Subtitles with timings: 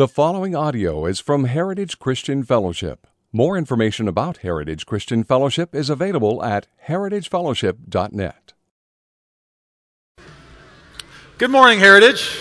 [0.00, 3.06] The following audio is from Heritage Christian Fellowship.
[3.34, 8.54] More information about Heritage Christian Fellowship is available at heritagefellowship.net.
[11.36, 12.40] Good morning, Heritage.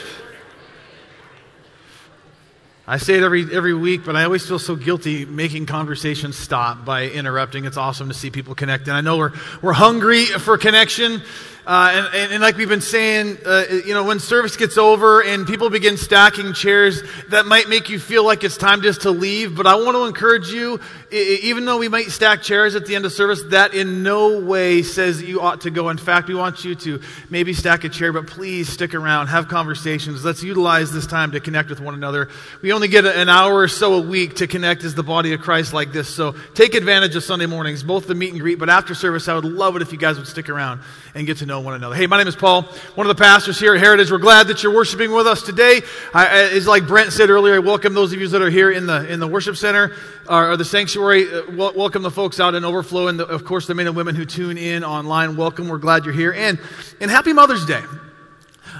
[2.88, 6.86] I say it every, every week, but I always feel so guilty making conversations stop
[6.86, 7.66] by interrupting.
[7.66, 8.88] It's awesome to see people connect.
[8.88, 11.21] And I know we're, we're hungry for connection.
[11.70, 15.21] Uh, and, and, and, like we've been saying, uh, you know, when service gets over
[15.21, 19.11] and people begin stacking chairs, that might make you feel like it's time just to
[19.11, 19.55] leave.
[19.55, 20.79] But I want to encourage you,
[21.11, 24.82] even though we might stack chairs at the end of service, that in no way
[24.82, 25.89] says you ought to go.
[25.89, 29.47] In fact, we want you to maybe stack a chair, but please stick around, have
[29.47, 30.25] conversations.
[30.25, 32.30] Let's utilize this time to connect with one another.
[32.63, 35.41] We only get an hour or so a week to connect as the body of
[35.41, 36.09] Christ like this.
[36.09, 39.36] So take advantage of Sunday mornings, both the meet and greet, but after service, I
[39.36, 40.81] would love it if you guys would stick around
[41.13, 41.95] and get to know one another.
[41.95, 42.63] Hey, my name is Paul,
[42.95, 44.11] one of the pastors here at Heritage.
[44.11, 45.81] We're glad that you're worshiping with us today.
[46.13, 49.08] I, like Brent said earlier, I welcome those of you that are here in the,
[49.11, 49.95] in the worship center
[50.30, 51.27] or, or the sanctuary.
[51.31, 54.16] Uh, welcome the folks out in Overflow and, the, of course, the men and women
[54.16, 55.35] who tune in online.
[55.35, 55.67] Welcome.
[55.67, 56.33] We're glad you're here.
[56.33, 56.59] And,
[56.99, 57.81] and happy Mother's Day.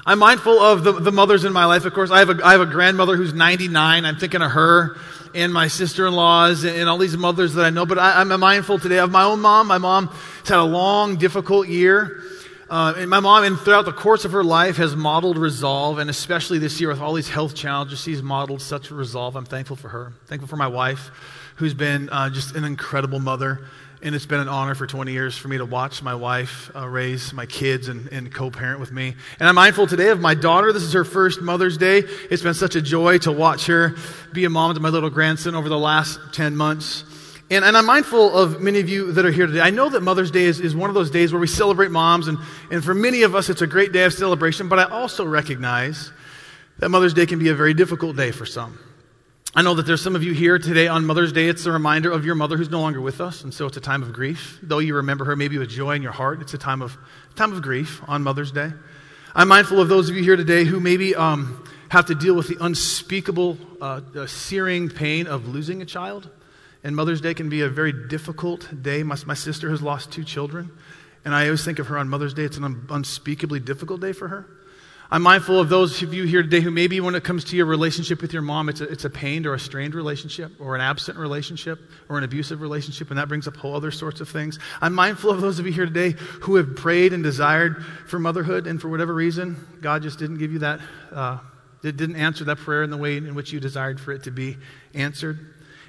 [0.06, 1.86] I'm mindful of the, the mothers in my life.
[1.86, 4.06] Of course, I have, a, I have a grandmother who's 99.
[4.06, 4.98] I'm thinking of her
[5.36, 7.86] and my sister-in-laws and, and all these mothers that I know.
[7.86, 9.68] But I, I'm mindful today of my own mom.
[9.68, 12.24] My mom has had a long, difficult year.
[12.70, 16.08] Uh, and my mom, and throughout the course of her life, has modeled resolve, and
[16.08, 19.36] especially this year with all these health challenges, she's modeled such resolve.
[19.36, 20.14] I'm thankful for her.
[20.28, 21.10] Thankful for my wife,
[21.56, 23.62] who's been uh, just an incredible mother.
[24.02, 26.88] And it's been an honor for 20 years for me to watch my wife uh,
[26.88, 29.16] raise my kids and, and co parent with me.
[29.40, 30.72] And I'm mindful today of my daughter.
[30.72, 32.04] This is her first Mother's Day.
[32.30, 33.96] It's been such a joy to watch her
[34.32, 37.04] be a mom to my little grandson over the last 10 months.
[37.52, 39.62] And, and, I'm mindful of many of you that are here today.
[39.62, 42.28] I know that Mother's Day is, is one of those days where we celebrate moms,
[42.28, 42.38] and,
[42.70, 46.12] and for many of us, it's a great day of celebration, but I also recognize
[46.78, 48.78] that Mother's Day can be a very difficult day for some.
[49.56, 51.50] I know that there's some of you here today on Mother's Day.
[51.50, 53.82] It's a reminder of your mother who's no longer with us, and so it's a
[53.82, 54.60] time of grief.
[54.62, 56.96] Though you remember her maybe with joy in your heart, it's a time of,
[57.36, 58.72] time of grief on Mother's Day.
[59.34, 62.48] I'm mindful of those of you here today who maybe um, have to deal with
[62.48, 66.30] the unspeakable, uh, searing pain of losing a child.
[66.84, 69.04] And Mother's Day can be a very difficult day.
[69.04, 70.72] My, my sister has lost two children,
[71.26, 72.44] and I always think of her on Mother's Day.
[72.44, 74.48] It's an unspeakably difficult day for her.
[75.12, 77.66] I'm mindful of those of you here today who maybe when it comes to your
[77.66, 80.82] relationship with your mom, it's a, it's a pained or a strained relationship, or an
[80.82, 81.80] absent relationship,
[82.10, 84.60] or an abusive relationship, and that brings up whole other sorts of things.
[84.82, 86.12] I'm mindful of those of you here today
[86.42, 90.54] who have prayed and desired for motherhood, and for whatever reason, God just didn't give
[90.54, 90.80] you that,
[91.12, 91.40] uh,
[91.82, 94.58] didn't answer that prayer in the way in which you desired for it to be
[94.94, 95.40] answered.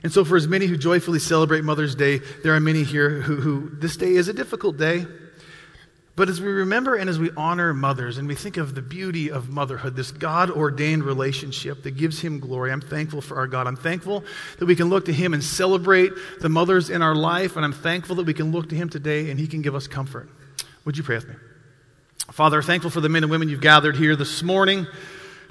[0.03, 3.37] And so, for as many who joyfully celebrate Mother's Day, there are many here who,
[3.37, 5.07] who this day is a difficult day.
[6.17, 9.31] But as we remember and as we honor mothers and we think of the beauty
[9.31, 13.67] of motherhood, this God ordained relationship that gives Him glory, I'm thankful for our God.
[13.67, 14.25] I'm thankful
[14.59, 17.73] that we can look to Him and celebrate the mothers in our life, and I'm
[17.73, 20.29] thankful that we can look to Him today and He can give us comfort.
[20.85, 21.37] Would you pray with me?
[22.33, 24.87] Father, thankful for the men and women you've gathered here this morning.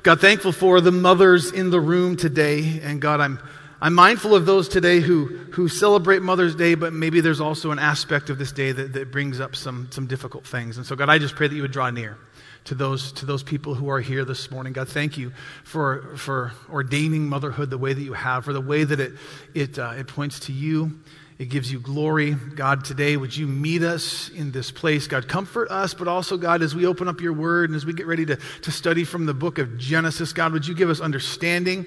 [0.03, 2.79] God, thankful for the mothers in the room today.
[2.83, 3.39] And God, I'm
[3.81, 7.79] I'm mindful of those today who, who celebrate Mother's Day, but maybe there's also an
[7.79, 10.75] aspect of this day that, that brings up some, some difficult things.
[10.75, 12.17] And so, God, I just pray that you would draw near
[12.65, 14.73] to those, to those people who are here this morning.
[14.73, 15.31] God, thank you
[15.63, 19.13] for, for ordaining motherhood the way that you have, for the way that it,
[19.53, 20.99] it, uh, it points to you.
[21.37, 22.33] It gives you glory.
[22.33, 25.07] God, today, would you meet us in this place?
[25.07, 27.93] God, comfort us, but also, God, as we open up your word and as we
[27.93, 30.99] get ready to, to study from the book of Genesis, God, would you give us
[30.99, 31.85] understanding?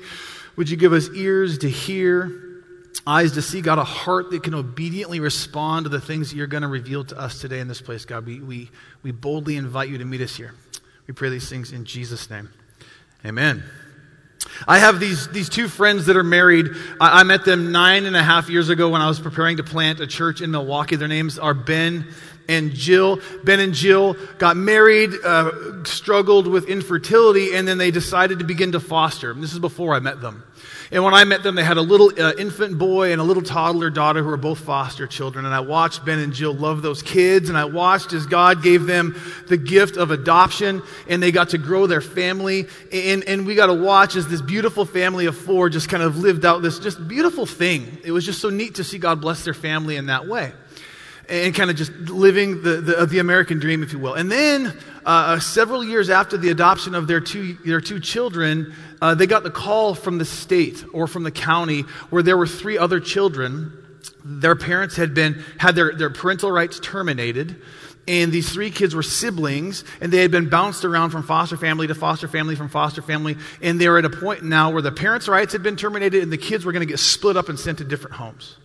[0.56, 2.62] Would you give us ears to hear,
[3.06, 6.46] eyes to see, God, a heart that can obediently respond to the things that you're
[6.46, 8.26] going to reveal to us today in this place, God?
[8.26, 8.70] We, we,
[9.02, 10.54] we boldly invite you to meet us here.
[11.06, 12.50] We pray these things in Jesus' name.
[13.24, 13.62] Amen.
[14.66, 16.68] I have these, these two friends that are married.
[17.00, 19.62] I, I, met them nine and a half years ago when I was preparing to
[19.62, 20.96] plant a church in Milwaukee.
[20.96, 22.08] Their names are Ben
[22.48, 23.20] and Jill.
[23.44, 28.72] Ben and Jill got married, uh, struggled with infertility, and then they decided to begin
[28.72, 29.34] to foster.
[29.34, 30.44] This is before I met them.
[30.92, 33.42] And when I met them, they had a little uh, infant boy and a little
[33.42, 35.46] toddler daughter who were both foster children.
[35.46, 37.48] And I watched Ben and Jill love those kids.
[37.48, 39.18] And I watched as God gave them
[39.48, 42.66] the gift of adoption and they got to grow their family.
[42.92, 46.18] And, and we got to watch as this beautiful family of four just kind of
[46.18, 47.98] lived out this just beautiful thing.
[48.04, 50.52] It was just so neat to see God bless their family in that way
[51.32, 54.12] and kind of just living the, the, the, American dream, if you will.
[54.12, 54.76] And then,
[55.06, 59.42] uh, several years after the adoption of their two, their two children, uh, they got
[59.42, 63.72] the call from the state or from the county where there were three other children.
[64.22, 67.56] Their parents had been had their, their parental rights terminated,
[68.06, 71.86] And these three kids were siblings, and they had been bounced around from foster family
[71.86, 73.38] to foster family from foster family.
[73.62, 76.30] And they were at a point now where the parents' rights had been terminated, and
[76.30, 78.56] the kids were going to get split up and sent to different homes.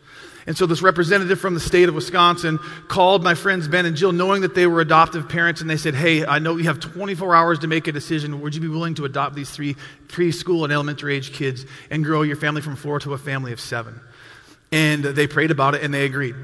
[0.48, 2.58] And so this representative from the state of Wisconsin
[2.88, 5.94] called my friends Ben and Jill, knowing that they were adoptive parents, and they said,
[5.94, 8.40] Hey, I know you have 24 hours to make a decision.
[8.40, 9.76] Would you be willing to adopt these three
[10.08, 13.60] preschool and elementary age kids and grow your family from four to a family of
[13.60, 14.00] seven?
[14.72, 16.36] And they prayed about it and they agreed.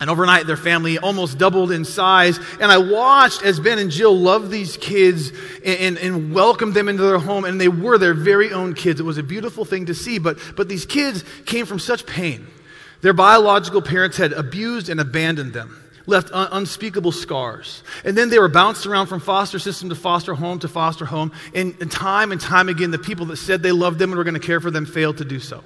[0.00, 2.38] And overnight, their family almost doubled in size.
[2.60, 5.30] And I watched as Ben and Jill loved these kids
[5.64, 7.44] and, and, and, welcomed them into their home.
[7.44, 8.98] And they were their very own kids.
[8.98, 10.18] It was a beautiful thing to see.
[10.18, 12.46] But, but these kids came from such pain.
[13.02, 17.82] Their biological parents had abused and abandoned them, left un- unspeakable scars.
[18.04, 21.32] And then they were bounced around from foster system to foster home to foster home.
[21.54, 24.24] And, and time and time again, the people that said they loved them and were
[24.24, 25.64] going to care for them failed to do so.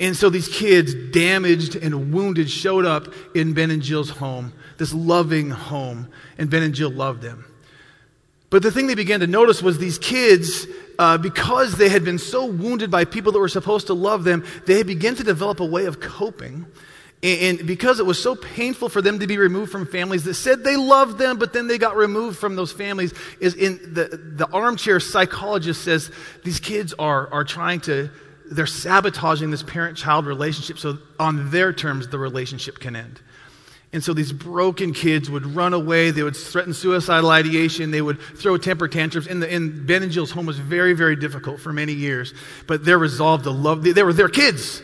[0.00, 4.94] And so these kids, damaged and wounded, showed up in Ben and Jill's home, this
[4.94, 7.44] loving home, and Ben and Jill loved them.
[8.50, 10.66] But the thing they began to notice was these kids,
[10.98, 14.44] uh, because they had been so wounded by people that were supposed to love them,
[14.66, 16.66] they began to develop a way of coping.
[17.20, 20.62] And because it was so painful for them to be removed from families that said
[20.62, 24.48] they loved them, but then they got removed from those families, is in the, the
[24.52, 26.12] armchair psychologist says
[26.44, 28.10] these kids are, are trying to
[28.50, 33.20] they're sabotaging this parent child relationship so on their terms the relationship can end.
[33.92, 36.10] And so these broken kids would run away.
[36.10, 37.90] They would threaten suicidal ideation.
[37.90, 39.26] They would throw temper tantrums.
[39.26, 42.34] In, the, in Ben and Jill's home was very, very difficult for many years.
[42.66, 43.82] But they're resolved to love.
[43.82, 44.82] They, they were their kids.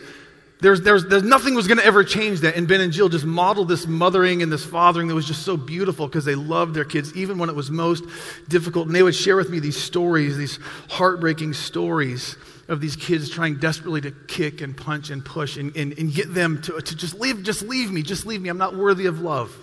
[0.61, 2.55] There's, there's, there's nothing was going to ever change that.
[2.55, 5.55] And Ben and Jill just modeled this mothering and this fathering that was just so
[5.55, 8.05] beautiful because they loved their kids even when it was most
[8.47, 8.87] difficult.
[8.87, 10.57] And they would share with me these stories, these
[10.89, 15.97] heartbreaking stories of these kids trying desperately to kick and punch and push and, and,
[15.99, 18.49] and get them to, to just leave, just leave me, just leave me.
[18.49, 19.55] I'm not worthy of love,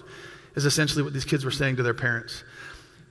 [0.55, 2.45] is essentially what these kids were saying to their parents.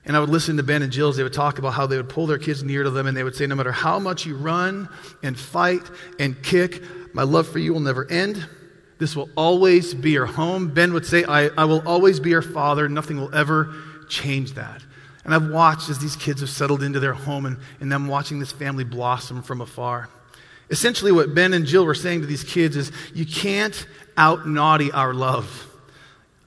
[0.04, 1.16] And I would listen to Ben and Jill's.
[1.16, 3.22] They would talk about how they would pull their kids near to them and they
[3.22, 4.88] would say, No matter how much you run
[5.22, 5.82] and fight
[6.18, 6.82] and kick,
[7.14, 8.48] my love for you will never end.
[8.98, 10.68] This will always be your home.
[10.68, 12.88] Ben would say, I, I will always be your father.
[12.88, 13.74] Nothing will ever
[14.08, 14.82] change that.
[15.24, 18.38] And I've watched as these kids have settled into their home and, and them watching
[18.38, 20.08] this family blossom from afar.
[20.70, 23.86] Essentially, what Ben and Jill were saying to these kids is you can't
[24.16, 25.68] out naughty our love.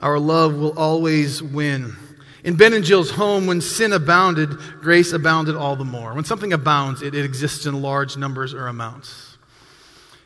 [0.02, 1.96] Our love will always win.
[2.44, 4.50] In Ben and Jill's home, when sin abounded,
[4.82, 6.14] grace abounded all the more.
[6.14, 9.38] When something abounds, it, it exists in large numbers or amounts.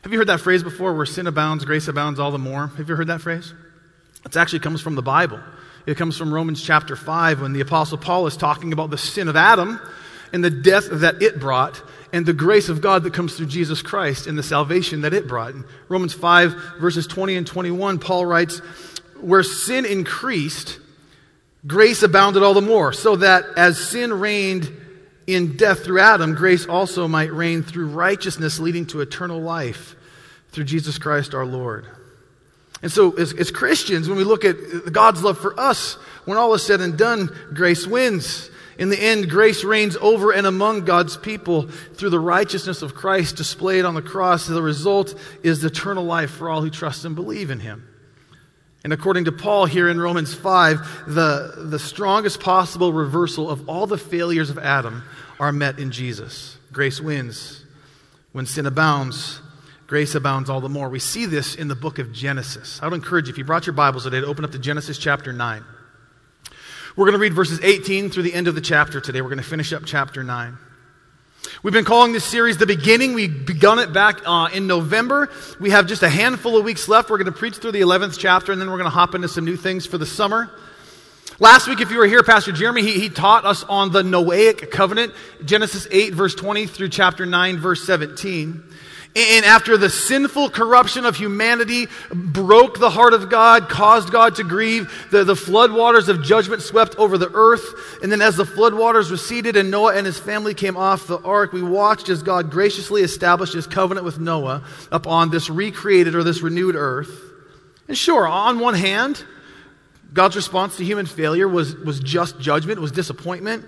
[0.02, 2.68] Have you heard that phrase before, where sin abounds, grace abounds all the more?
[2.76, 3.54] Have you heard that phrase?
[4.24, 5.40] It actually comes from the Bible.
[5.86, 9.28] It comes from Romans chapter 5 when the Apostle Paul is talking about the sin
[9.28, 9.80] of Adam
[10.32, 11.82] and the death that it brought
[12.12, 15.26] and the grace of God that comes through Jesus Christ and the salvation that it
[15.26, 15.52] brought.
[15.52, 18.58] In Romans 5, verses 20 and 21, Paul writes,
[19.20, 20.78] Where sin increased,
[21.66, 24.70] grace abounded all the more, so that as sin reigned
[25.26, 29.94] in death through Adam, grace also might reign through righteousness, leading to eternal life
[30.50, 31.86] through Jesus Christ our Lord.
[32.82, 35.94] And so, as, as, Christians, when we look at God's love for us,
[36.24, 38.50] when all is said and done, grace wins.
[38.78, 43.36] In the end, grace reigns over and among God's people through the righteousness of Christ
[43.36, 44.46] displayed on the cross.
[44.46, 47.86] The result is eternal life for all who trust and believe in Him.
[48.82, 53.86] And according to Paul here in Romans 5, the, the strongest possible reversal of all
[53.86, 55.02] the failures of Adam
[55.38, 56.56] are met in Jesus.
[56.72, 57.62] Grace wins.
[58.32, 59.42] When sin abounds,
[59.90, 60.88] grace abounds all the more.
[60.88, 62.78] We see this in the book of Genesis.
[62.80, 64.96] I would encourage you, if you brought your Bibles today, to open up to Genesis
[64.98, 65.64] chapter 9.
[66.94, 69.20] We're going to read verses 18 through the end of the chapter today.
[69.20, 70.56] We're going to finish up chapter 9.
[71.64, 73.14] We've been calling this series The Beginning.
[73.14, 75.28] We begun it back uh, in November.
[75.58, 77.10] We have just a handful of weeks left.
[77.10, 79.26] We're going to preach through the 11th chapter, and then we're going to hop into
[79.26, 80.52] some new things for the summer.
[81.40, 84.70] Last week, if you were here, Pastor Jeremy, he, he taught us on the Noahic
[84.70, 88.69] covenant, Genesis 8, verse 20 through chapter 9, verse 17.
[89.16, 94.44] And after the sinful corruption of humanity broke the heart of God, caused God to
[94.44, 97.98] grieve, the, the floodwaters of judgment swept over the earth.
[98.04, 101.52] And then as the floodwaters receded and Noah and his family came off the ark,
[101.52, 104.62] we watched as God graciously established his covenant with Noah
[104.92, 107.10] upon this recreated or this renewed earth.
[107.88, 109.24] And sure, on one hand,
[110.12, 113.64] God's response to human failure was, was just judgment, was disappointment.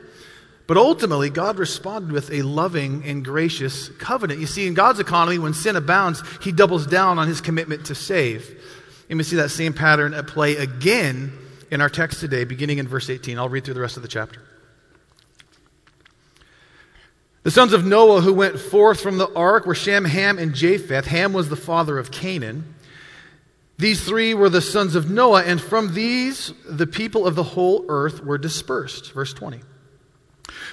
[0.66, 4.40] But ultimately, God responded with a loving and gracious covenant.
[4.40, 7.94] You see, in God's economy, when sin abounds, He doubles down on His commitment to
[7.94, 8.62] save.
[9.10, 11.36] And we see that same pattern at play again
[11.70, 13.38] in our text today, beginning in verse 18.
[13.38, 14.40] I'll read through the rest of the chapter.
[17.42, 21.06] The sons of Noah who went forth from the ark were Shem, Ham, and Japheth.
[21.06, 22.76] Ham was the father of Canaan.
[23.78, 27.84] These three were the sons of Noah, and from these the people of the whole
[27.88, 29.12] earth were dispersed.
[29.12, 29.60] Verse 20.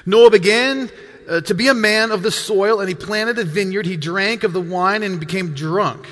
[0.05, 0.89] Noah began
[1.27, 3.85] uh, to be a man of the soil, and he planted a vineyard.
[3.85, 6.07] He drank of the wine and became drunk.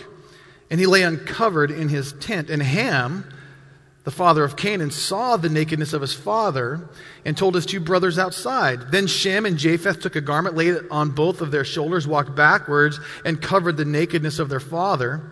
[0.70, 2.50] And he lay uncovered in his tent.
[2.50, 3.28] And Ham,
[4.04, 6.90] the father of Canaan, saw the nakedness of his father
[7.26, 8.92] and told his two brothers outside.
[8.92, 12.36] Then Shem and Japheth took a garment, laid it on both of their shoulders, walked
[12.36, 15.32] backwards, and covered the nakedness of their father.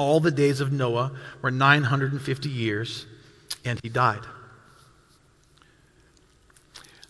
[0.00, 3.04] All the days of Noah were 950 years,
[3.66, 4.22] and he died.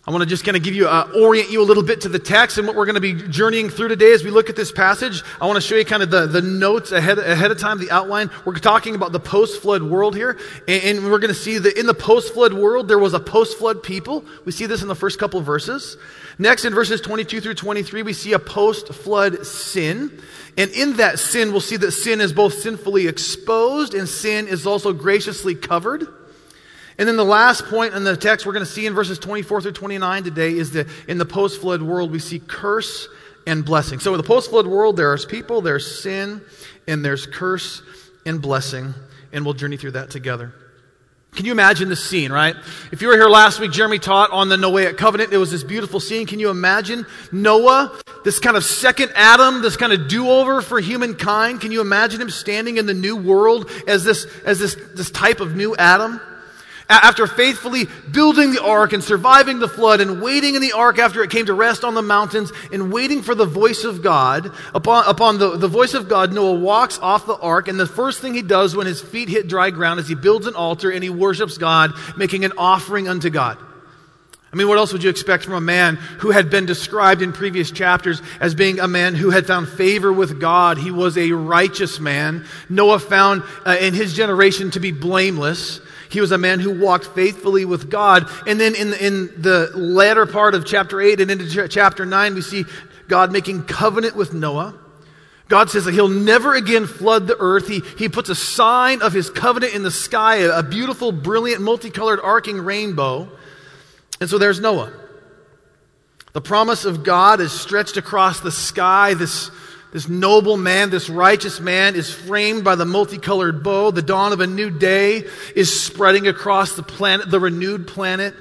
[0.04, 2.08] I want to just kind of give you, uh, orient you a little bit to
[2.08, 4.56] the text and what we're going to be journeying through today as we look at
[4.56, 5.22] this passage.
[5.40, 7.92] I want to show you kind of the, the notes ahead, ahead of time, the
[7.92, 8.28] outline.
[8.44, 11.78] We're talking about the post flood world here, and, and we're going to see that
[11.78, 14.24] in the post flood world, there was a post flood people.
[14.44, 15.96] We see this in the first couple verses.
[16.40, 20.22] Next, in verses 22 through 23, we see a post flood sin.
[20.56, 24.66] And in that sin, we'll see that sin is both sinfully exposed and sin is
[24.66, 26.06] also graciously covered.
[26.96, 29.60] And then the last point in the text we're going to see in verses 24
[29.60, 33.06] through 29 today is that in the post flood world, we see curse
[33.46, 33.98] and blessing.
[34.00, 36.40] So in the post flood world, there's people, there's sin,
[36.88, 37.82] and there's curse
[38.24, 38.94] and blessing.
[39.30, 40.54] And we'll journey through that together.
[41.34, 42.56] Can you imagine the scene, right?
[42.90, 45.32] If you were here last week, Jeremy taught on the Noahic covenant.
[45.32, 46.26] It was this beautiful scene.
[46.26, 51.60] Can you imagine Noah, this kind of second Adam, this kind of do-over for humankind?
[51.60, 55.40] Can you imagine him standing in the new world as this, as this, this type
[55.40, 56.20] of new Adam?
[56.90, 61.22] After faithfully building the ark and surviving the flood and waiting in the ark after
[61.22, 65.06] it came to rest on the mountains and waiting for the voice of God, upon,
[65.06, 68.34] upon the, the voice of God, Noah walks off the ark and the first thing
[68.34, 71.10] he does when his feet hit dry ground is he builds an altar and he
[71.10, 73.56] worships God, making an offering unto God.
[74.52, 77.32] I mean, what else would you expect from a man who had been described in
[77.32, 80.76] previous chapters as being a man who had found favor with God?
[80.76, 82.44] He was a righteous man.
[82.68, 85.80] Noah found uh, in his generation to be blameless.
[86.10, 88.28] He was a man who walked faithfully with God.
[88.46, 92.04] And then in the, in the latter part of chapter 8 and into ch- chapter
[92.04, 92.64] 9, we see
[93.06, 94.74] God making covenant with Noah.
[95.48, 97.68] God says that he'll never again flood the earth.
[97.68, 101.62] He, he puts a sign of his covenant in the sky, a, a beautiful, brilliant,
[101.62, 103.28] multicolored, arcing rainbow.
[104.20, 104.92] And so there's Noah.
[106.32, 109.50] The promise of God is stretched across the sky, this
[109.92, 113.90] this noble man, this righteous man is framed by the multicolored bow.
[113.90, 115.24] The dawn of a new day
[115.56, 118.34] is spreading across the planet, the renewed planet.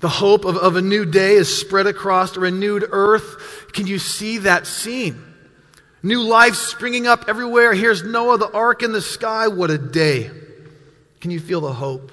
[0.00, 3.66] The hope of, of a new day is spread across a renewed earth.
[3.72, 5.22] Can you see that scene?
[6.02, 7.74] New life springing up everywhere.
[7.74, 9.48] Here's Noah, the arc in the sky.
[9.48, 10.30] What a day.
[11.20, 12.12] Can you feel the hope?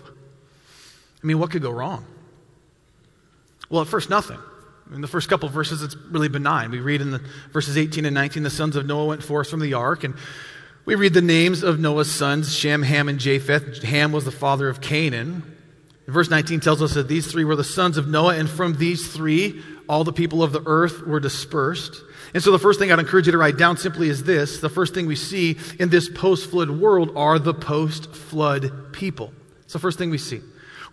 [1.23, 2.05] I mean, what could go wrong?
[3.69, 4.39] Well, at first, nothing.
[4.93, 6.69] In the first couple verses, it's really benign.
[6.69, 9.59] We read in the verses 18 and 19, the sons of Noah went forth from
[9.59, 10.13] the ark, and
[10.85, 13.81] we read the names of Noah's sons, Shem, Ham, and Japheth.
[13.81, 15.41] Ham was the father of Canaan.
[16.07, 19.11] Verse 19 tells us that these three were the sons of Noah, and from these
[19.11, 22.03] three, all the people of the earth were dispersed.
[22.35, 24.59] And so the first thing I'd encourage you to write down simply is this.
[24.59, 29.33] The first thing we see in this post-flood world are the post-flood people.
[29.63, 30.41] It's the first thing we see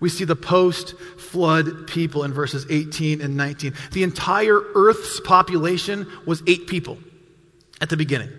[0.02, 3.72] we see the post flood people in verses 18 and 19.
[3.92, 6.98] The entire earth's population was eight people
[7.80, 8.30] at the beginning.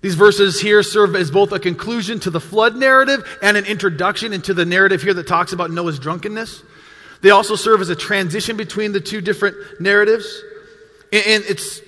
[0.00, 4.32] These verses here serve as both a conclusion to the flood narrative and an introduction
[4.32, 6.64] into the narrative here that talks about Noah's drunkenness.
[7.22, 10.42] They also serve as a transition between the two different narratives.
[11.12, 11.80] And it's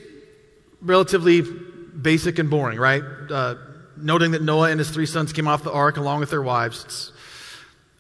[0.81, 3.03] relatively basic and boring, right?
[3.03, 3.57] Uh,
[3.97, 6.85] noting that Noah and his three sons came off the ark along with their wives.
[6.85, 7.13] It's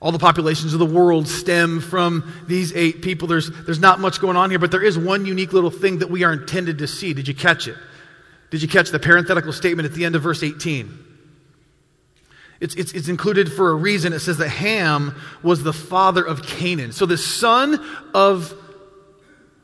[0.01, 3.29] all the populations of the world stem from these eight people.
[3.29, 6.11] There's, there's not much going on here, but there is one unique little thing that
[6.11, 7.13] we are intended to see.
[7.13, 7.77] Did you catch it?
[8.51, 11.07] Did you catch the parenthetical statement at the end of verse 18?
[12.61, 14.13] It's, it's, it's included for a reason.
[14.13, 16.93] It says that Ham was the father of Canaan.
[16.93, 17.83] So the son
[18.15, 18.55] of,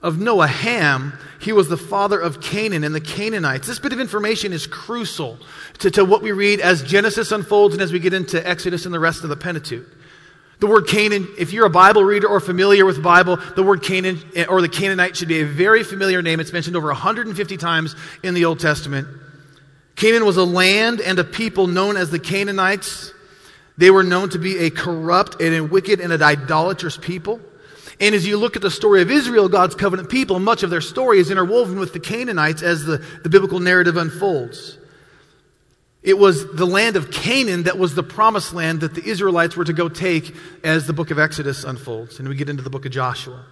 [0.02, 3.66] of Noah, Ham, he was the father of Canaan and the Canaanites.
[3.66, 5.38] This bit of information is crucial
[5.78, 8.94] to, to what we read as Genesis unfolds and as we get into Exodus and
[8.94, 9.95] the rest of the Pentateuch.
[10.58, 13.82] The word Canaan, if you're a Bible reader or familiar with the Bible, the word
[13.82, 16.40] Canaan eh, or the Canaanite should be a very familiar name.
[16.40, 19.06] It's mentioned over 150 times in the Old Testament.
[19.96, 23.12] Canaan was a land and a people known as the Canaanites.
[23.76, 27.40] They were known to be a corrupt and a wicked and an idolatrous people.
[28.00, 30.80] And as you look at the story of Israel, God's covenant people, much of their
[30.82, 34.78] story is interwoven with the Canaanites as the, the biblical narrative unfolds.
[36.06, 39.64] It was the land of Canaan that was the promised land that the Israelites were
[39.64, 42.20] to go take as the book of Exodus unfolds.
[42.20, 43.44] And we get into the book of Joshua.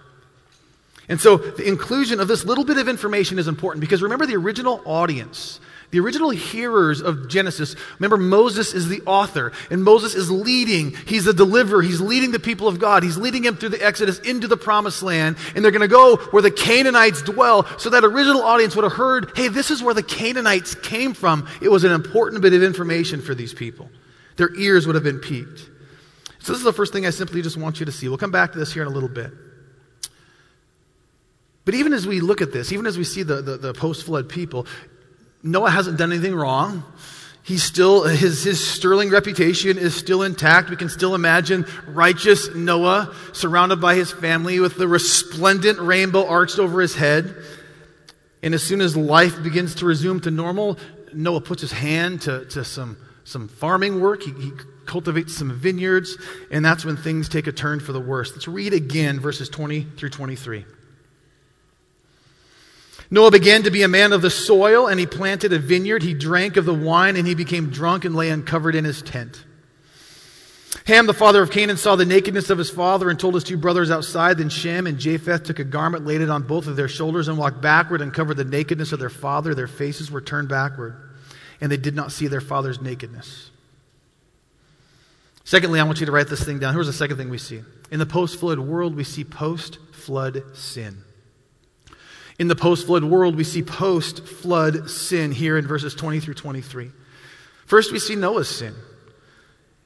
[1.09, 4.37] And so the inclusion of this little bit of information is important because remember the
[4.37, 5.59] original audience
[5.91, 10.95] the original hearers of Genesis, remember Moses is the author, and Moses is leading.
[11.07, 11.81] He's the deliverer.
[11.81, 13.03] He's leading the people of God.
[13.03, 16.17] He's leading them through the Exodus into the promised land, and they're going to go
[16.31, 17.65] where the Canaanites dwell.
[17.77, 21.47] So that original audience would have heard, hey, this is where the Canaanites came from.
[21.61, 23.89] It was an important bit of information for these people.
[24.37, 25.69] Their ears would have been piqued.
[26.39, 28.07] So this is the first thing I simply just want you to see.
[28.07, 29.31] We'll come back to this here in a little bit.
[31.65, 34.05] But even as we look at this, even as we see the, the, the post
[34.05, 34.67] flood people,
[35.45, 36.83] Noah hasn't done anything wrong.
[37.43, 40.71] He's still, his, his sterling reputation is still intact.
[40.71, 46.57] We can still imagine righteous Noah surrounded by his family with the resplendent rainbow arched
[46.57, 47.35] over his head.
[48.41, 50.79] And as soon as life begins to resume to normal,
[51.13, 54.23] Noah puts his hand to, to some, some farming work.
[54.23, 54.51] He, he
[54.87, 56.17] cultivates some vineyards,
[56.49, 58.31] and that's when things take a turn for the worse.
[58.31, 60.65] Let's read again verses 20 through 23.
[63.15, 66.03] Noah began to be a man of the soil, and he planted a vineyard.
[66.03, 69.41] He drank of the wine, and he became drunk and lay uncovered in his tent.
[70.85, 73.55] Ham, the father of Canaan, saw the nakedness of his father and told his two
[73.55, 74.37] brothers outside.
[74.37, 77.37] Then Shem and Japheth took a garment, laid it on both of their shoulders, and
[77.37, 79.55] walked backward and covered the nakedness of their father.
[79.55, 80.97] Their faces were turned backward,
[81.61, 83.49] and they did not see their father's nakedness.
[85.45, 86.73] Secondly, I want you to write this thing down.
[86.73, 87.61] Here's the second thing we see.
[87.91, 91.04] In the post flood world, we see post flood sin.
[92.37, 96.33] In the post flood world, we see post flood sin here in verses 20 through
[96.33, 96.91] 23.
[97.65, 98.75] First, we see Noah's sin.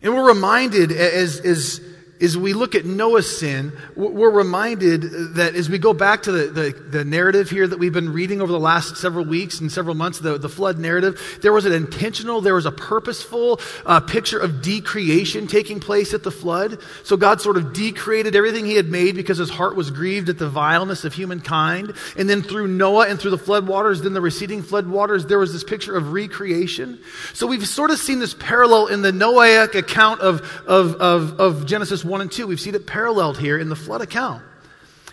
[0.01, 1.82] And we're reminded as, as
[2.21, 5.03] as we look at Noah's sin, we're reminded
[5.35, 8.41] that as we go back to the, the, the, narrative here that we've been reading
[8.41, 11.71] over the last several weeks and several months, the, the flood narrative, there was an
[11.71, 16.79] intentional, there was a purposeful uh, picture of decreation taking place at the flood.
[17.03, 20.38] So God sort of decreated everything he had made because his heart was grieved at
[20.38, 21.93] the vileness of humankind.
[22.17, 25.39] And then through Noah and through the flood waters, then the receding flood waters, there
[25.39, 26.99] was this picture of recreation.
[27.34, 31.65] So we've sort of seen this parallel in the Noahic account of, of, of, of
[31.65, 32.48] Genesis 1 and 2.
[32.48, 34.43] We've seen it paralleled here in the flood account.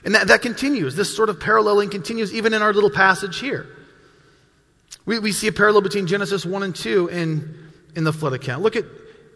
[0.05, 0.97] And that, that continues.
[0.97, 3.67] This sort of paralleling continues even in our little passage here.
[5.05, 8.63] We, we see a parallel between Genesis 1 and 2 in, in the flood account.
[8.63, 8.85] Look at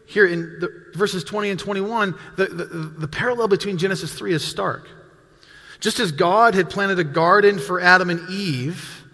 [0.07, 4.45] here in the, verses 20 and 21, the, the, the parallel between Genesis 3 is
[4.45, 4.89] stark.
[5.79, 9.05] Just as God had planted a garden for Adam and Eve,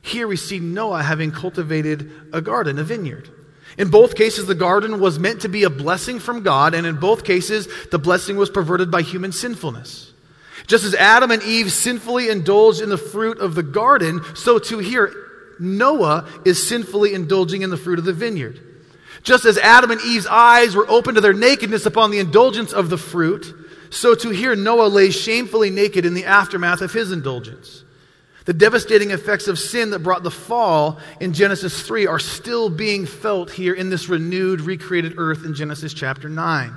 [0.00, 3.28] here we see Noah having cultivated a garden, a vineyard.
[3.78, 6.96] In both cases, the garden was meant to be a blessing from God, and in
[6.96, 10.12] both cases, the blessing was perverted by human sinfulness.
[10.66, 14.78] Just as Adam and Eve sinfully indulged in the fruit of the garden, so too
[14.78, 15.14] here,
[15.60, 18.60] Noah is sinfully indulging in the fruit of the vineyard.
[19.22, 22.90] Just as Adam and Eve's eyes were open to their nakedness upon the indulgence of
[22.90, 23.54] the fruit,
[23.90, 27.84] so too here Noah lays shamefully naked in the aftermath of his indulgence.
[28.48, 33.04] The devastating effects of sin that brought the fall in Genesis 3 are still being
[33.04, 36.74] felt here in this renewed, recreated earth in Genesis chapter 9.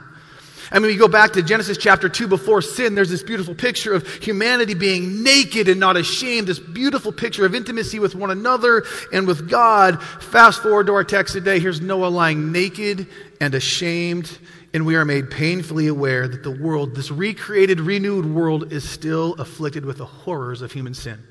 [0.69, 3.93] I mean, we go back to Genesis chapter 2 before sin, there's this beautiful picture
[3.93, 8.84] of humanity being naked and not ashamed, this beautiful picture of intimacy with one another
[9.13, 10.03] and with God.
[10.03, 13.07] Fast forward to our text today, here's Noah lying naked
[13.39, 14.39] and ashamed,
[14.73, 19.36] and we are made painfully aware that the world, this recreated, renewed world, is still
[19.36, 21.23] afflicted with the horrors of human sin.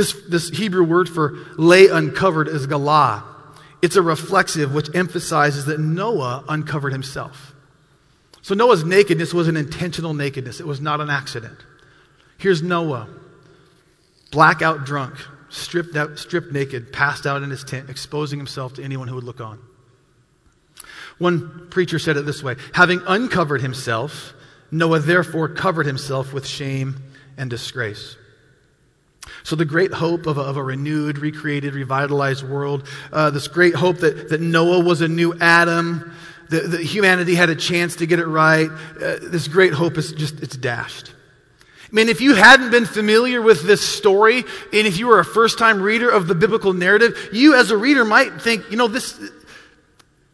[0.00, 3.22] This, this Hebrew word for lay uncovered is galah.
[3.82, 7.52] It's a reflexive which emphasizes that Noah uncovered himself.
[8.40, 11.58] So Noah's nakedness was an intentional nakedness, it was not an accident.
[12.38, 13.10] Here's Noah,
[14.30, 15.16] blackout drunk,
[15.50, 19.24] stripped, out, stripped naked, passed out in his tent, exposing himself to anyone who would
[19.24, 19.58] look on.
[21.18, 24.32] One preacher said it this way Having uncovered himself,
[24.70, 27.02] Noah therefore covered himself with shame
[27.36, 28.16] and disgrace.
[29.42, 33.74] So, the great hope of a, of a renewed, recreated, revitalized world, uh, this great
[33.74, 36.14] hope that, that Noah was a new Adam,
[36.50, 40.12] that, that humanity had a chance to get it right, uh, this great hope is
[40.12, 41.12] just, it's dashed.
[41.90, 45.24] I mean, if you hadn't been familiar with this story, and if you were a
[45.24, 48.86] first time reader of the biblical narrative, you as a reader might think, you know,
[48.86, 49.18] this,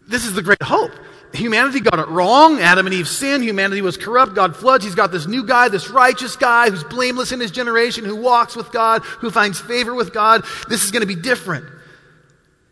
[0.06, 0.92] this is the great hope
[1.36, 2.60] humanity got it wrong.
[2.60, 3.44] Adam and Eve sinned.
[3.44, 4.34] Humanity was corrupt.
[4.34, 4.84] God floods.
[4.84, 8.56] He's got this new guy, this righteous guy who's blameless in his generation, who walks
[8.56, 10.44] with God, who finds favor with God.
[10.68, 11.66] This is going to be different.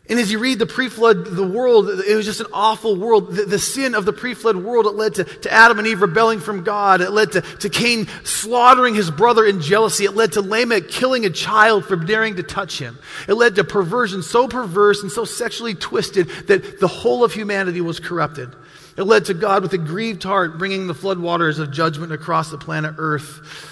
[0.07, 3.33] And as you read the pre flood, the world, it was just an awful world.
[3.33, 6.03] The, the sin of the pre flood world, it led to, to Adam and Eve
[6.03, 7.01] rebelling from God.
[7.01, 10.05] It led to, to Cain slaughtering his brother in jealousy.
[10.05, 12.99] It led to Lamech killing a child for daring to touch him.
[13.27, 17.81] It led to perversion so perverse and so sexually twisted that the whole of humanity
[17.81, 18.55] was corrupted.
[18.99, 22.59] It led to God with a grieved heart bringing the floodwaters of judgment across the
[22.59, 23.71] planet Earth.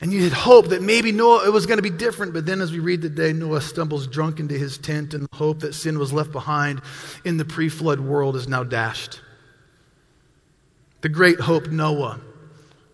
[0.00, 2.32] And you had hope that maybe Noah, it was going to be different.
[2.32, 5.60] But then as we read today, Noah stumbles drunk into his tent, and the hope
[5.60, 6.82] that sin was left behind
[7.24, 9.20] in the pre flood world is now dashed.
[11.00, 12.20] The great hope, Noah,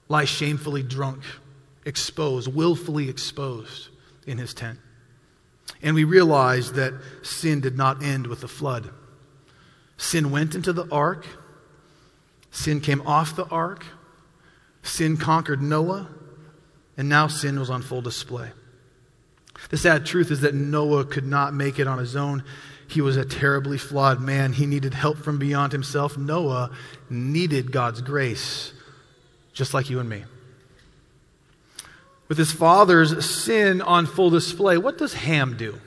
[0.08, 1.22] lies shamefully drunk,
[1.84, 3.88] exposed, willfully exposed
[4.26, 4.78] in his tent.
[5.82, 8.90] And we realize that sin did not end with the flood.
[9.98, 11.26] Sin went into the ark,
[12.50, 13.84] sin came off the ark,
[14.82, 16.08] sin conquered Noah
[16.96, 18.50] and now sin was on full display.
[19.70, 22.44] The sad truth is that Noah could not make it on his own.
[22.86, 24.52] He was a terribly flawed man.
[24.52, 26.18] He needed help from beyond himself.
[26.18, 26.70] Noah
[27.08, 28.72] needed God's grace,
[29.52, 30.24] just like you and me.
[32.28, 35.78] With his father's sin on full display, what does Ham do?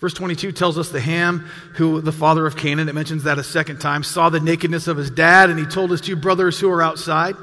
[0.00, 3.44] Verse 22 tells us the Ham, who the father of Canaan, it mentions that a
[3.44, 6.68] second time, saw the nakedness of his dad, and he told his two brothers who
[6.68, 7.34] were outside.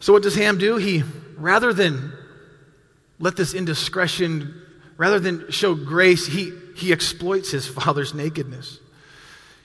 [0.00, 0.76] So, what does Ham do?
[0.76, 1.02] He,
[1.36, 2.12] rather than
[3.18, 4.54] let this indiscretion,
[4.96, 8.78] rather than show grace, he, he exploits his father's nakedness.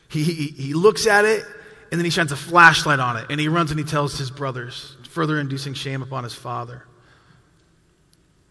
[0.09, 1.43] He, he, he looks at it,
[1.91, 4.31] and then he shines a flashlight on it, and he runs and he tells his
[4.31, 6.85] brothers, further inducing shame upon his father.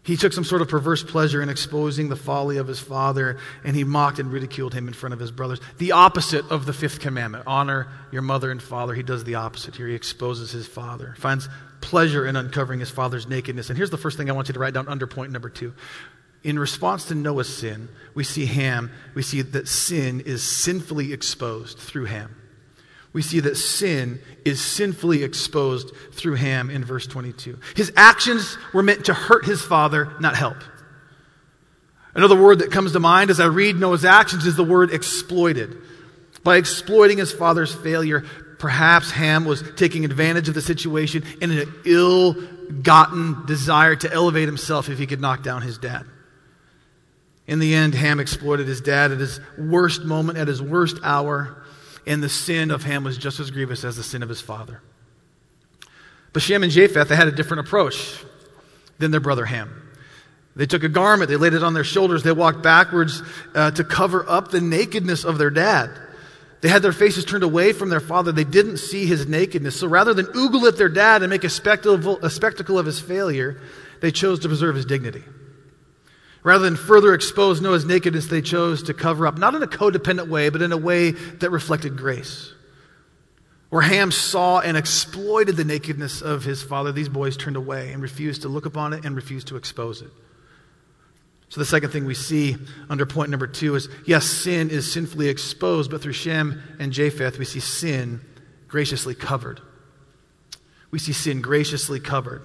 [0.03, 3.73] He took some sort of perverse pleasure in exposing the folly of his father, and
[3.73, 5.61] he mocked and ridiculed him in front of his brothers.
[5.77, 8.93] The opposite of the fifth commandment honor your mother and father.
[8.93, 9.87] He does the opposite here.
[9.87, 11.47] He exposes his father, finds
[11.83, 13.69] pleasure in uncovering his father's nakedness.
[13.69, 15.73] And here's the first thing I want you to write down under point number two.
[16.43, 21.77] In response to Noah's sin, we see Ham, we see that sin is sinfully exposed
[21.77, 22.35] through Ham
[23.13, 27.59] we see that sin is sinfully exposed through Ham in verse 22.
[27.75, 30.57] His actions were meant to hurt his father, not help.
[32.15, 35.77] Another word that comes to mind as I read Noah's actions is the word exploited.
[36.43, 38.25] By exploiting his father's failure,
[38.63, 42.31] perhaps Ham was taking advantage of the situation in an ill
[42.81, 46.05] gotten desire to elevate himself if he could knock down his dad.
[47.45, 51.61] In the end, Ham exploited his dad at his worst moment, at his worst hour
[52.07, 54.81] and the sin of Ham was just as grievous as the sin of his father.
[56.31, 58.23] But Shem and Japheth, they had a different approach
[58.97, 59.91] than their brother Ham.
[60.55, 63.21] They took a garment, they laid it on their shoulders, they walked backwards
[63.55, 65.99] uh, to cover up the nakedness of their dad.
[66.63, 68.31] They had their faces turned away from their father.
[68.31, 69.77] They didn't see his nakedness.
[69.77, 73.01] So rather than oogle at their dad and make a spectacle, a spectacle of his
[73.01, 73.59] failure,
[73.99, 75.23] they chose to preserve his dignity.
[76.41, 80.29] Rather than further expose Noah's nakedness, they chose to cover up, not in a codependent
[80.29, 82.53] way, but in a way that reflected grace.
[83.69, 88.01] Where Ham saw and exploited the nakedness of his father, these boys turned away and
[88.01, 90.11] refused to look upon it and refused to expose it.
[91.53, 92.57] So, the second thing we see
[92.89, 97.37] under point number two is yes, sin is sinfully exposed, but through Shem and Japheth,
[97.37, 98.21] we see sin
[98.67, 99.61] graciously covered.
[100.89, 102.41] We see sin graciously covered.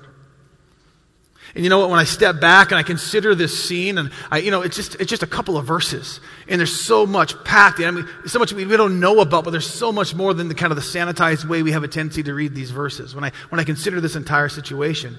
[1.54, 1.88] And you know what?
[1.88, 4.96] When I step back and I consider this scene, and I, you know, it's just
[4.96, 7.80] it's just a couple of verses, and there's so much packed.
[7.80, 7.88] in.
[7.88, 10.48] I mean, so much we, we don't know about, but there's so much more than
[10.48, 13.14] the kind of the sanitized way we have a tendency to read these verses.
[13.14, 15.16] When I when I consider this entire situation,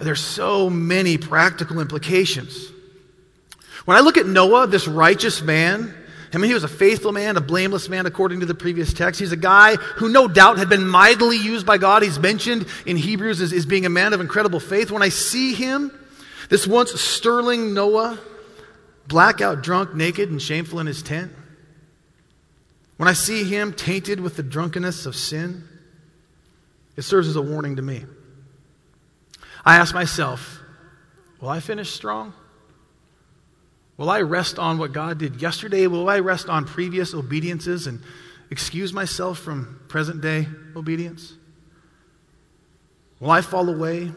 [0.00, 2.72] there's so many practical implications.
[3.88, 5.94] When I look at Noah, this righteous man,
[6.34, 9.18] I mean, he was a faithful man, a blameless man, according to the previous text.
[9.18, 12.02] He's a guy who no doubt had been mightily used by God.
[12.02, 14.90] He's mentioned in Hebrews as, as being a man of incredible faith.
[14.90, 15.90] When I see him,
[16.50, 18.18] this once sterling Noah,
[19.06, 21.32] blackout drunk, naked, and shameful in his tent,
[22.98, 25.66] when I see him tainted with the drunkenness of sin,
[26.94, 28.04] it serves as a warning to me.
[29.64, 30.60] I ask myself,
[31.40, 32.34] will I finish strong?
[33.98, 35.88] Will I rest on what God did yesterday?
[35.88, 38.00] Will I rest on previous obediences and
[38.48, 41.34] excuse myself from present day obedience?
[43.18, 44.12] Will I fall away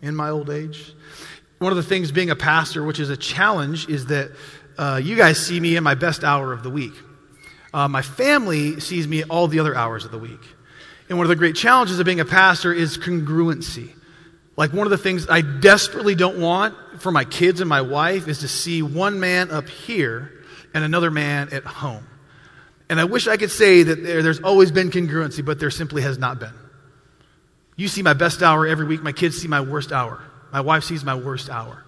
[0.00, 0.94] in my old age?
[1.58, 4.32] One of the things being a pastor, which is a challenge, is that
[4.78, 6.94] uh, you guys see me in my best hour of the week.
[7.74, 10.40] Uh, my family sees me all the other hours of the week.
[11.10, 13.90] And one of the great challenges of being a pastor is congruency.
[14.56, 18.28] Like, one of the things I desperately don't want for my kids and my wife
[18.28, 20.32] is to see one man up here
[20.72, 22.06] and another man at home.
[22.88, 26.02] And I wish I could say that there, there's always been congruency, but there simply
[26.02, 26.52] has not been.
[27.76, 29.02] You see my best hour every week.
[29.02, 30.22] My kids see my worst hour.
[30.52, 31.84] My wife sees my worst hour.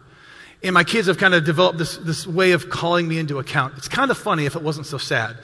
[0.62, 3.74] And my kids have kind of developed this, this way of calling me into account.
[3.76, 5.36] It's kind of funny if it wasn't so sad.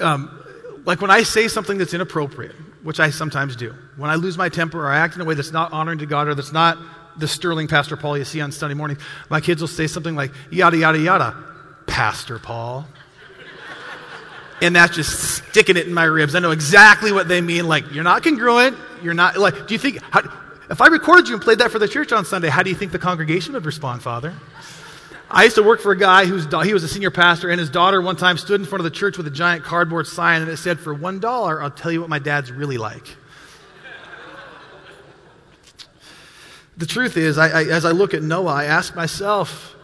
[0.00, 0.42] Um,
[0.84, 4.48] like when I say something that's inappropriate, which I sometimes do, when I lose my
[4.48, 6.78] temper or I act in a way that's not honoring to God or that's not
[7.16, 10.32] the sterling Pastor Paul you see on Sunday morning, my kids will say something like,
[10.50, 11.36] yada, yada, yada,
[11.86, 12.86] Pastor Paul.
[14.62, 16.34] and that's just sticking it in my ribs.
[16.34, 17.66] I know exactly what they mean.
[17.66, 18.76] Like, you're not congruent.
[19.02, 20.22] You're not, like, do you think, how,
[20.70, 22.76] if I recorded you and played that for the church on Sunday, how do you
[22.76, 24.34] think the congregation would respond, Father?
[25.30, 27.68] I used to work for a guy who's he was a senior pastor, and his
[27.68, 30.50] daughter one time stood in front of the church with a giant cardboard sign, and
[30.50, 33.16] it said, "For one dollar, I'll tell you what my dad's really like."
[36.78, 39.74] the truth is, I, I, as I look at Noah, I ask myself,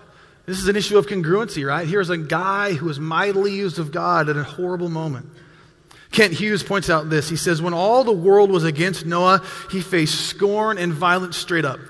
[0.47, 1.87] this is an issue of congruency, right?
[1.87, 5.27] Here's a guy who was mightily used of God at a horrible moment.
[6.13, 7.29] Kent Hughes points out this.
[7.29, 11.65] He says, When all the world was against Noah, he faced scorn and violence straight
[11.65, 11.81] up.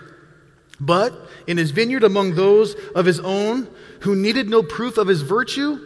[0.81, 1.15] But
[1.47, 3.69] in his vineyard among those of his own
[4.01, 5.79] who needed no proof of his virtue,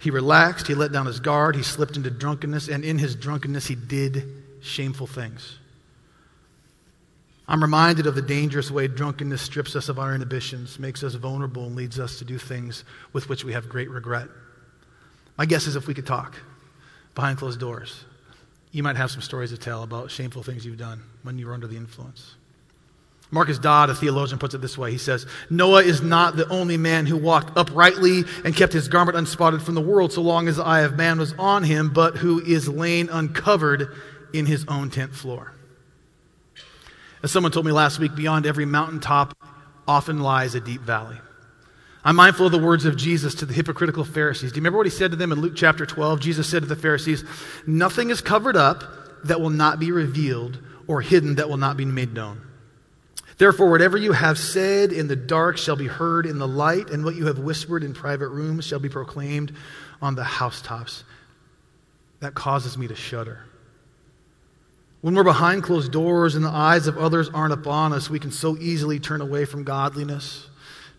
[0.00, 3.66] he relaxed, he let down his guard, he slipped into drunkenness, and in his drunkenness
[3.66, 4.24] he did
[4.60, 5.58] shameful things.
[7.46, 11.66] I'm reminded of the dangerous way drunkenness strips us of our inhibitions, makes us vulnerable,
[11.66, 14.28] and leads us to do things with which we have great regret.
[15.38, 16.36] My guess is if we could talk
[17.14, 18.04] behind closed doors,
[18.70, 21.54] you might have some stories to tell about shameful things you've done when you were
[21.54, 22.34] under the influence.
[23.30, 24.90] Marcus Dods, a theologian, puts it this way.
[24.90, 29.18] He says, Noah is not the only man who walked uprightly and kept his garment
[29.18, 32.16] unspotted from the world so long as the eye of man was on him, but
[32.16, 33.94] who is lain uncovered
[34.32, 35.52] in his own tent floor.
[37.22, 39.36] As someone told me last week, beyond every mountaintop
[39.86, 41.18] often lies a deep valley.
[42.04, 44.52] I'm mindful of the words of Jesus to the hypocritical Pharisees.
[44.52, 46.20] Do you remember what he said to them in Luke chapter 12?
[46.20, 47.24] Jesus said to the Pharisees,
[47.66, 48.84] Nothing is covered up
[49.24, 52.47] that will not be revealed, or hidden that will not be made known.
[53.38, 57.04] Therefore, whatever you have said in the dark shall be heard in the light, and
[57.04, 59.54] what you have whispered in private rooms shall be proclaimed
[60.02, 61.04] on the housetops.
[62.18, 63.44] That causes me to shudder.
[65.02, 68.32] When we're behind closed doors and the eyes of others aren't upon us, we can
[68.32, 70.48] so easily turn away from godliness,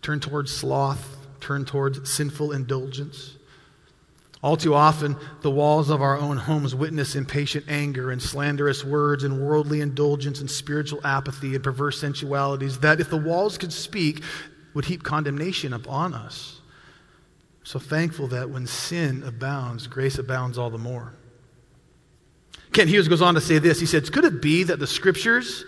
[0.02, 3.36] turn towards sloth, turn towards sinful indulgence.
[4.42, 9.26] All too often, the walls of our own homes witness impatient anger and slanderous words
[9.26, 14.24] and worldly indulgence and spiritual apathy and perverse sensualities that, if the walls could speak,
[14.74, 16.62] would heap condemnation upon us.
[17.64, 21.14] So thankful that when sin abounds, grace abounds all the more.
[22.72, 23.80] Kent Hughes goes on to say this.
[23.80, 25.66] He says, Could it be that the scriptures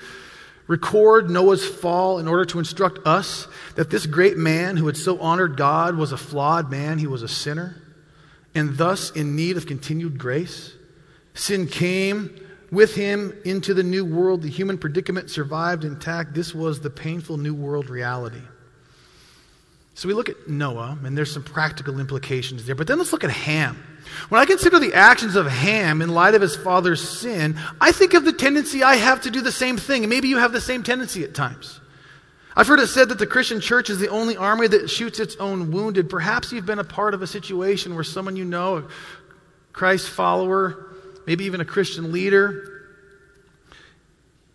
[0.67, 5.19] record Noah's fall in order to instruct us that this great man who had so
[5.19, 7.80] honored God was a flawed man, he was a sinner?
[8.55, 10.73] And thus in need of continued grace.
[11.33, 12.35] Sin came
[12.71, 14.41] with him into the new world.
[14.41, 16.33] The human predicament survived intact.
[16.33, 18.41] This was the painful new world reality.
[19.93, 22.75] So we look at Noah, and there's some practical implications there.
[22.75, 23.83] But then let's look at Ham.
[24.29, 28.13] When I consider the actions of Ham in light of his father's sin, I think
[28.13, 30.03] of the tendency I have to do the same thing.
[30.03, 31.80] And maybe you have the same tendency at times.
[32.55, 35.35] I've heard it said that the Christian church is the only army that shoots its
[35.37, 36.09] own wounded.
[36.09, 38.83] Perhaps you've been a part of a situation where someone you know, a
[39.71, 40.93] Christ follower,
[41.25, 42.89] maybe even a Christian leader,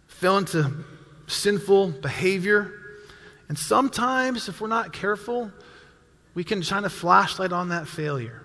[0.09, 0.85] fell into
[1.26, 2.72] sinful behavior.
[3.48, 5.50] And sometimes, if we're not careful,
[6.35, 8.44] we can shine a flashlight on that failure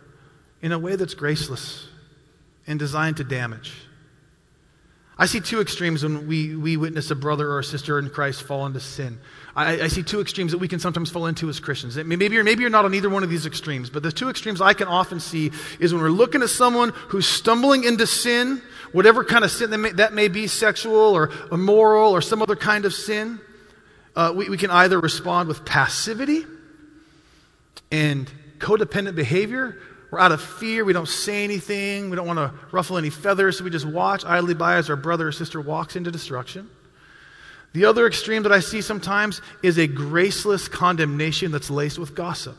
[0.62, 1.88] in a way that's graceless
[2.68, 3.74] and designed to damage.
[5.18, 8.44] I see two extremes when we, we witness a brother or a sister in Christ
[8.44, 9.20] fall into sin.
[9.56, 11.98] I, I, see two extremes that we can sometimes fall into as Christians.
[11.98, 14.62] Maybe you're, maybe you're not on either one of these extremes, but the two extremes
[14.62, 18.62] I can often see is when we're looking at someone who's stumbling into sin,
[18.94, 22.56] whatever kind of sin that may, that may be, sexual or immoral or some other
[22.56, 23.42] kind of sin,
[24.16, 26.46] uh, we, we can either respond with passivity
[27.92, 29.78] and codependent behavior.
[30.12, 30.86] We're out of fear.
[30.86, 32.10] We don't say anything.
[32.10, 34.96] We don't want to ruffle any feathers, so we just watch idly by as our
[34.96, 36.70] brother or sister walks into destruction.
[37.74, 42.58] The other extreme that I see sometimes is a graceless condemnation that's laced with gossip.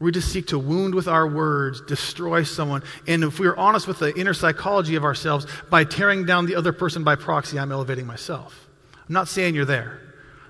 [0.00, 2.82] We just seek to wound with our words, destroy someone.
[3.06, 6.72] And if we're honest with the inner psychology of ourselves, by tearing down the other
[6.72, 8.66] person by proxy, I'm elevating myself.
[8.96, 10.00] I'm not saying you're there.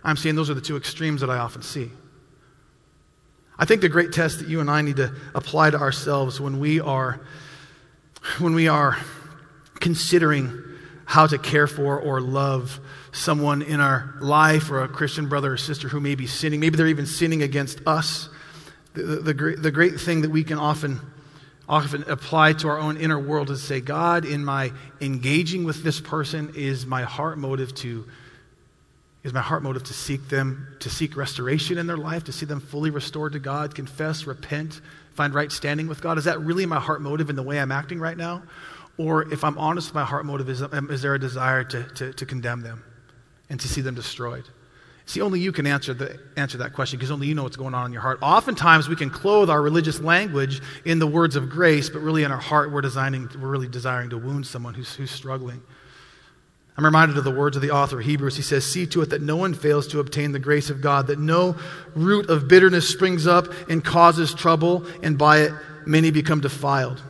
[0.04, 1.90] I'm saying those are the two extremes that I often see.
[3.58, 6.60] I think the great test that you and I need to apply to ourselves when
[6.60, 7.20] we are
[8.38, 8.96] when we are
[9.80, 10.62] considering
[11.04, 12.80] how to care for or love
[13.12, 16.60] someone in our life or a Christian brother or sister who may be sinning.
[16.60, 18.28] Maybe they're even sinning against us.
[18.94, 21.00] The, the, the, great, the great thing that we can often,
[21.68, 26.00] often apply to our own inner world is say, God, in my engaging with this
[26.00, 28.06] person, is my heart motive to
[29.22, 32.46] Is my heart motive to seek them, to seek restoration in their life, to see
[32.46, 34.80] them fully restored to God, confess, repent,
[35.14, 36.16] find right standing with God?
[36.16, 38.42] Is that really my heart motive in the way I'm acting right now?
[38.96, 42.26] Or if I'm honest, my heart motive is, is there a desire to, to, to
[42.26, 42.82] condemn them
[43.50, 44.44] and to see them destroyed?
[45.10, 47.74] See, only you can answer, the, answer that question because only you know what's going
[47.74, 48.20] on in your heart.
[48.22, 52.30] Oftentimes, we can clothe our religious language in the words of grace, but really in
[52.30, 55.60] our heart, we're, designing, we're really desiring to wound someone who's, who's struggling.
[56.76, 58.36] I'm reminded of the words of the author of Hebrews.
[58.36, 61.08] He says, See to it that no one fails to obtain the grace of God,
[61.08, 61.56] that no
[61.96, 65.52] root of bitterness springs up and causes trouble, and by it
[65.86, 67.02] many become defiled.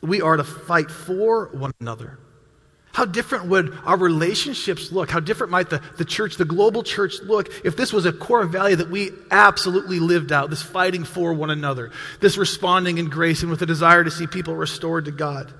[0.00, 2.18] We are to fight for one another.
[2.92, 5.10] How different would our relationships look?
[5.10, 8.44] How different might the, the church, the global church, look if this was a core
[8.44, 10.50] value that we absolutely lived out?
[10.50, 14.26] This fighting for one another, this responding in grace and with a desire to see
[14.26, 15.52] people restored to God.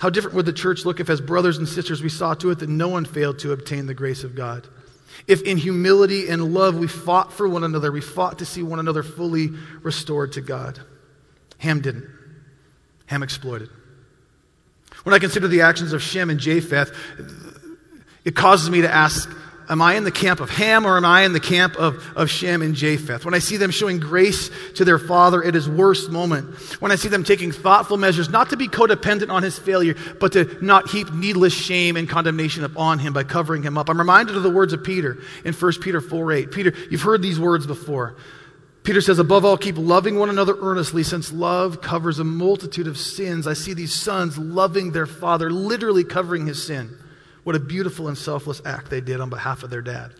[0.00, 2.58] How different would the church look if, as brothers and sisters, we saw to it
[2.58, 4.66] that no one failed to obtain the grace of God?
[5.28, 8.80] If in humility and love we fought for one another, we fought to see one
[8.80, 9.50] another fully
[9.82, 10.80] restored to God.
[11.58, 12.08] Ham didn't.
[13.06, 13.68] Ham exploited.
[15.04, 16.94] When I consider the actions of Shem and Japheth,
[18.24, 19.30] it causes me to ask
[19.70, 22.28] Am I in the camp of Ham or am I in the camp of, of
[22.28, 23.24] Shem and Japheth?
[23.24, 26.96] When I see them showing grace to their father at his worst moment, when I
[26.96, 30.90] see them taking thoughtful measures not to be codependent on his failure, but to not
[30.90, 34.50] heap needless shame and condemnation upon him by covering him up, I'm reminded of the
[34.50, 36.50] words of Peter in 1 Peter 4 8.
[36.50, 38.16] Peter, you've heard these words before.
[38.82, 42.96] Peter says, above all, keep loving one another earnestly, since love covers a multitude of
[42.96, 43.46] sins.
[43.46, 46.96] I see these sons loving their father, literally covering his sin.
[47.44, 50.12] What a beautiful and selfless act they did on behalf of their dad.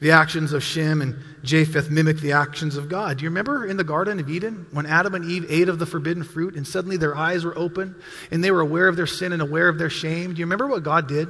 [0.00, 3.18] The actions of Shem and Japheth mimic the actions of God.
[3.18, 5.86] Do you remember in the Garden of Eden when Adam and Eve ate of the
[5.86, 7.96] forbidden fruit and suddenly their eyes were open
[8.30, 10.34] and they were aware of their sin and aware of their shame?
[10.34, 11.28] Do you remember what God did?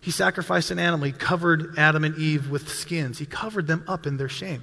[0.00, 1.06] He sacrificed an animal.
[1.06, 3.18] He covered Adam and Eve with skins.
[3.18, 4.62] He covered them up in their shame.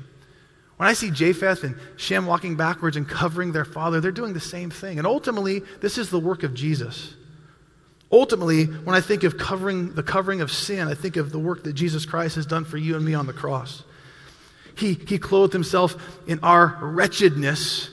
[0.78, 4.40] When I see Japheth and Shem walking backwards and covering their father, they're doing the
[4.40, 4.98] same thing.
[4.98, 7.14] And ultimately, this is the work of Jesus.
[8.12, 11.64] Ultimately, when I think of covering the covering of sin, I think of the work
[11.64, 13.84] that Jesus Christ has done for you and me on the cross.
[14.78, 15.96] He, he clothed himself
[16.28, 17.90] in our wretchedness,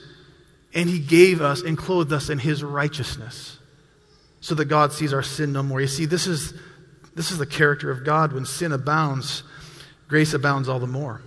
[0.73, 3.57] and he gave us and clothed us in his righteousness
[4.41, 5.79] so that God sees our sin no more.
[5.79, 6.53] You see, this is,
[7.15, 8.33] this is the character of God.
[8.33, 9.43] When sin abounds,
[10.07, 11.21] grace abounds all the more.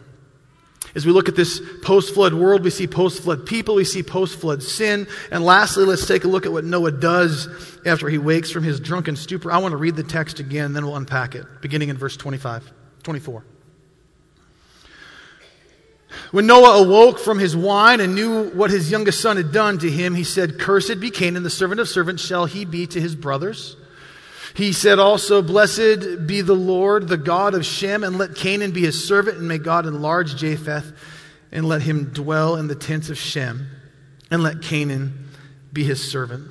[0.94, 4.03] As we look at this post flood world, we see post flood people, we see
[4.03, 5.07] post flood sin.
[5.31, 7.49] And lastly, let's take a look at what Noah does
[7.85, 9.53] after he wakes from his drunken stupor.
[9.53, 12.72] I want to read the text again, then we'll unpack it, beginning in verse 25,
[13.03, 13.44] 24.
[16.31, 19.90] When Noah awoke from his wine and knew what his youngest son had done to
[19.90, 23.14] him, he said, Cursed be Canaan, the servant of servants shall he be to his
[23.14, 23.77] brothers.
[24.57, 28.81] He said also, Blessed be the Lord, the God of Shem, and let Canaan be
[28.81, 30.95] his servant, and may God enlarge Japheth,
[31.53, 33.69] and let him dwell in the tents of Shem,
[34.31, 35.29] and let Canaan
[35.75, 36.49] be his servant.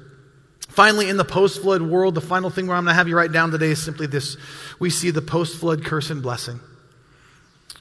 [0.69, 3.17] Finally, in the post flood world, the final thing where I'm going to have you
[3.17, 4.37] write down today is simply this
[4.77, 6.59] we see the post flood curse and blessing.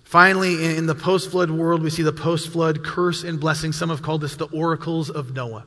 [0.05, 3.73] Finally, in the post flood world, we see the post flood curse and blessing.
[3.73, 5.67] Some have called this the oracles of Noah.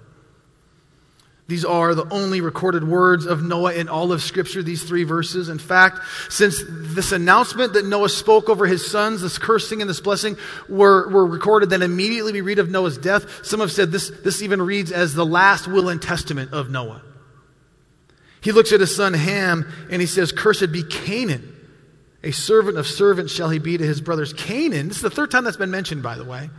[1.47, 5.47] These are the only recorded words of Noah in all of Scripture, these three verses.
[5.47, 10.01] In fact, since this announcement that Noah spoke over his sons, this cursing and this
[10.01, 10.35] blessing,
[10.67, 13.45] were, were recorded, then immediately we read of Noah's death.
[13.45, 17.01] Some have said this, this even reads as the last will and testament of Noah.
[18.41, 21.53] He looks at his son Ham and he says, Cursed be Canaan.
[22.23, 24.33] A servant of servants shall he be to his brothers.
[24.33, 26.49] Canaan, this is the third time that's been mentioned, by the way.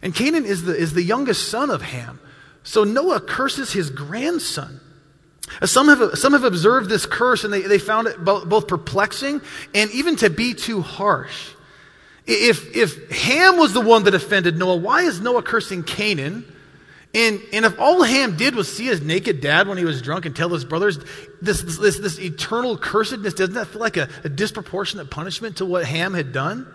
[0.00, 2.20] And Canaan is the, is the youngest son of Ham.
[2.62, 4.80] So Noah curses his grandson.
[5.60, 9.40] Uh, some have, some have observed this curse and they, they found it both, perplexing
[9.74, 11.50] and even to be too harsh.
[12.24, 16.44] If, if Ham was the one that offended Noah, why is Noah cursing Canaan?
[17.14, 20.24] And, and if all Ham did was see his naked dad when he was drunk
[20.24, 20.98] and tell his brothers
[21.42, 25.66] this, this, this, this eternal cursedness, doesn't that feel like a, a, disproportionate punishment to
[25.66, 26.72] what Ham had done?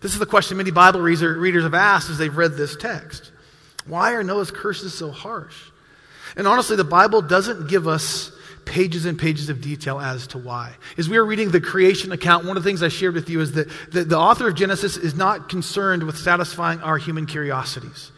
[0.00, 3.30] This is the question many Bible readers have asked as they've read this text.
[3.86, 5.56] Why are Noah's curses so harsh?
[6.36, 8.32] And honestly, the Bible doesn't give us
[8.64, 10.74] pages and pages of detail as to why.
[10.98, 13.40] As we are reading the creation account, one of the things I shared with you
[13.40, 18.10] is that the, the author of Genesis is not concerned with satisfying our human curiosities.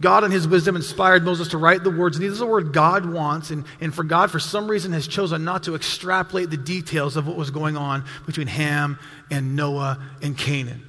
[0.00, 2.72] God, in His wisdom, inspired Moses to write the words, and these are the word
[2.72, 3.52] God wants.
[3.52, 7.28] And, and for God, for some reason, has chosen not to extrapolate the details of
[7.28, 8.98] what was going on between Ham
[9.30, 10.82] and Noah and Canaan.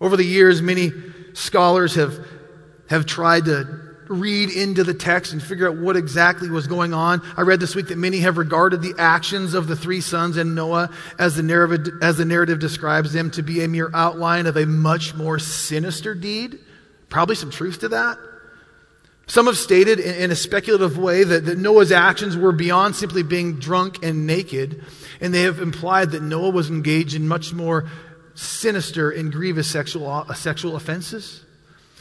[0.00, 0.92] Over the years, many
[1.32, 2.24] scholars have
[2.88, 7.22] have tried to read into the text and figure out what exactly was going on.
[7.36, 10.54] I read this week that many have regarded the actions of the three sons and
[10.54, 14.56] Noah as the narrative, as the narrative describes them to be a mere outline of
[14.56, 16.58] a much more sinister deed.
[17.08, 18.18] Probably some truth to that.
[19.26, 23.58] Some have stated in a speculative way that, that Noah's actions were beyond simply being
[23.58, 24.82] drunk and naked,
[25.20, 27.90] and they have implied that Noah was engaged in much more
[28.34, 31.44] sinister and grievous sexual, uh, sexual offenses.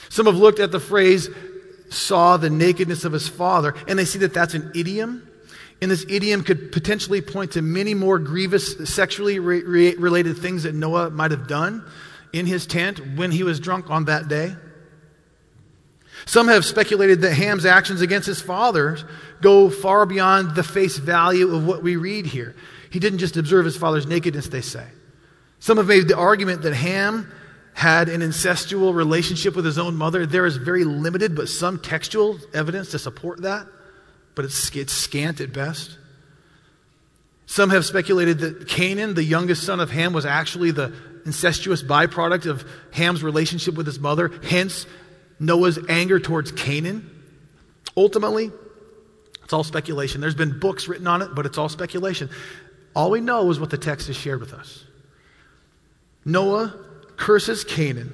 [0.09, 1.29] Some have looked at the phrase,
[1.89, 5.27] saw the nakedness of his father, and they see that that's an idiom.
[5.81, 10.63] And this idiom could potentially point to many more grievous sexually re- re- related things
[10.63, 11.83] that Noah might have done
[12.33, 14.55] in his tent when he was drunk on that day.
[16.25, 18.97] Some have speculated that Ham's actions against his father
[19.41, 22.55] go far beyond the face value of what we read here.
[22.89, 24.85] He didn't just observe his father's nakedness, they say.
[25.59, 27.31] Some have made the argument that Ham
[27.77, 30.25] had an incestual relationship with his own mother.
[30.25, 33.67] There is very limited, but some textual evidence to support that,
[34.33, 35.95] but it's, it's scant at best.
[37.45, 40.91] Some have speculated that Canaan, the youngest son of Ham, was actually the
[41.27, 44.87] incestuous byproduct of Ham's relationship with his mother, hence
[45.39, 47.07] Noah's anger towards Canaan.
[47.95, 48.49] Ultimately,
[49.43, 50.19] it's all speculation.
[50.19, 52.31] There's been books written on it, but it's all speculation.
[52.95, 54.83] All we know is what the text has shared with us.
[56.25, 56.86] Noah
[57.17, 58.13] curses Canaan.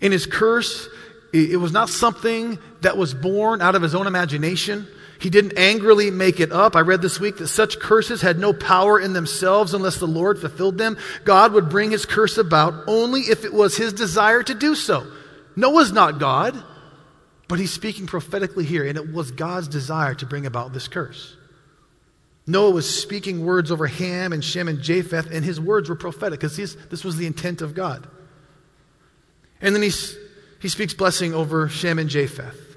[0.00, 0.88] In his curse,
[1.32, 4.86] it was not something that was born out of his own imagination.
[5.20, 6.74] He didn't angrily make it up.
[6.74, 10.38] I read this week that such curses had no power in themselves unless the Lord
[10.38, 10.96] fulfilled them.
[11.24, 15.06] God would bring his curse about only if it was his desire to do so.
[15.56, 16.60] Noah's not God,
[17.48, 21.36] but he's speaking prophetically here, and it was God's desire to bring about this curse.
[22.46, 26.40] Noah was speaking words over Ham and Shem and Japheth, and his words were prophetic
[26.40, 28.06] because this was the intent of God.
[29.60, 29.92] And then he,
[30.60, 32.70] he speaks blessing over Shem and Japheth.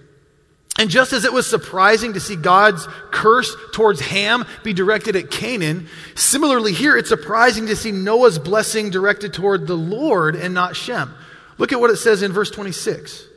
[0.80, 5.30] And just as it was surprising to see God's curse towards Ham be directed at
[5.30, 10.76] Canaan, similarly here it's surprising to see Noah's blessing directed toward the Lord and not
[10.76, 11.14] Shem.
[11.60, 13.28] Look at what it says in verse 26.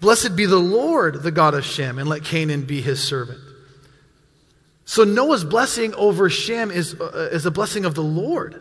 [0.00, 3.38] Blessed be the Lord, the God of Shem, and let Canaan be his servant.
[4.92, 8.56] So Noah's blessing over Shem is, uh, is a blessing of the Lord.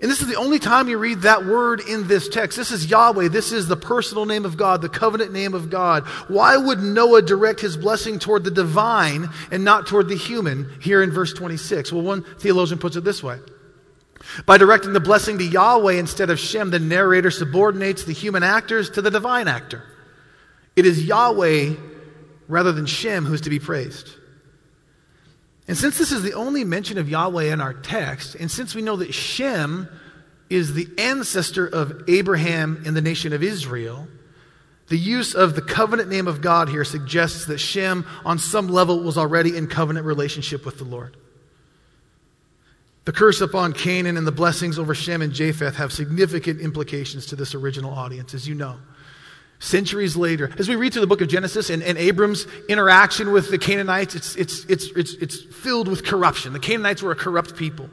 [0.00, 2.56] And this is the only time you read that word in this text.
[2.56, 3.26] This is Yahweh.
[3.30, 6.04] This is the personal name of God, the covenant name of God.
[6.28, 11.02] Why would Noah direct his blessing toward the divine and not toward the human here
[11.02, 11.92] in verse 26?
[11.92, 13.40] Well, one theologian puts it this way
[14.46, 18.88] by directing the blessing to Yahweh instead of Shem, the narrator subordinates the human actors
[18.90, 19.82] to the divine actor.
[20.76, 21.74] It is Yahweh
[22.46, 24.18] rather than Shem who is to be praised.
[25.66, 28.82] And since this is the only mention of Yahweh in our text, and since we
[28.82, 29.88] know that Shem
[30.50, 34.06] is the ancestor of Abraham in the nation of Israel,
[34.88, 39.02] the use of the covenant name of God here suggests that Shem, on some level,
[39.02, 41.16] was already in covenant relationship with the Lord.
[43.06, 47.36] The curse upon Canaan and the blessings over Shem and Japheth have significant implications to
[47.36, 48.78] this original audience, as you know.
[49.64, 53.50] Centuries later, as we read through the book of Genesis and, and Abram's interaction with
[53.50, 56.52] the Canaanites, it's, it's, it's, it's, it's filled with corruption.
[56.52, 57.88] The Canaanites were a corrupt people.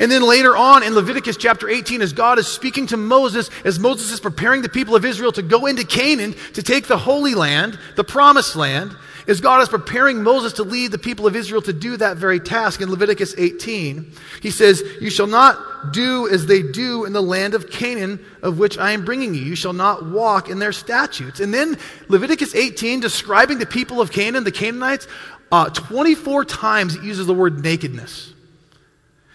[0.00, 3.78] And then later on in Leviticus chapter 18, as God is speaking to Moses, as
[3.78, 7.36] Moses is preparing the people of Israel to go into Canaan to take the Holy
[7.36, 8.90] Land, the promised land,
[9.26, 12.40] as God is preparing Moses to lead the people of Israel to do that very
[12.40, 17.22] task in Leviticus 18, he says, You shall not do as they do in the
[17.22, 19.42] land of Canaan, of which I am bringing you.
[19.42, 21.40] You shall not walk in their statutes.
[21.40, 25.06] And then Leviticus 18, describing the people of Canaan, the Canaanites,
[25.50, 28.32] uh, 24 times it uses the word nakedness.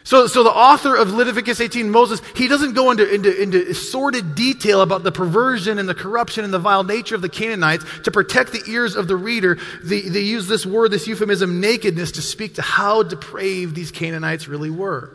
[0.08, 4.36] So, so the author of Leviticus 18, Moses, he doesn't go into, into, into sordid
[4.36, 8.12] detail about the perversion and the corruption and the vile nature of the Canaanites to
[8.12, 9.58] protect the ears of the reader.
[9.84, 14.48] They, they use this word, this euphemism, nakedness, to speak to how depraved these Canaanites
[14.48, 15.14] really were.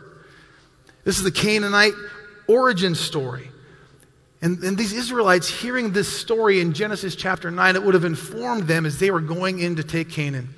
[1.05, 1.93] This is the Canaanite
[2.47, 3.49] origin story.
[4.43, 8.67] And, and these Israelites, hearing this story in Genesis chapter 9, it would have informed
[8.67, 10.49] them as they were going in to take Canaan,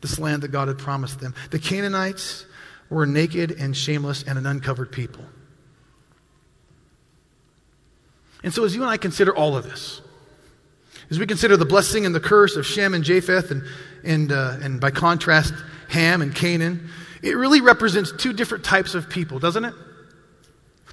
[0.00, 1.34] this land that God had promised them.
[1.50, 2.46] The Canaanites,
[2.90, 5.24] were naked and shameless and an uncovered people.
[8.42, 10.02] And so, as you and I consider all of this,
[11.10, 13.62] as we consider the blessing and the curse of Shem and Japheth, and,
[14.04, 15.54] and, uh, and by contrast,
[15.88, 16.88] Ham and Canaan,
[17.22, 19.74] it really represents two different types of people, doesn't it?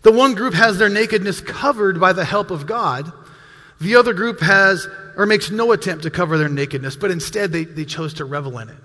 [0.03, 3.11] The one group has their nakedness covered by the help of God.
[3.81, 4.87] The other group has,
[5.17, 8.57] or makes no attempt to cover their nakedness, but instead they, they chose to revel
[8.59, 8.77] in it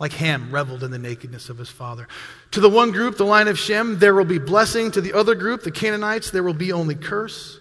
[0.00, 2.08] like Ham reveled in the nakedness of his father.
[2.52, 4.90] To the one group, the line of Shem, there will be blessing.
[4.92, 7.60] To the other group, the Canaanites, there will be only curse.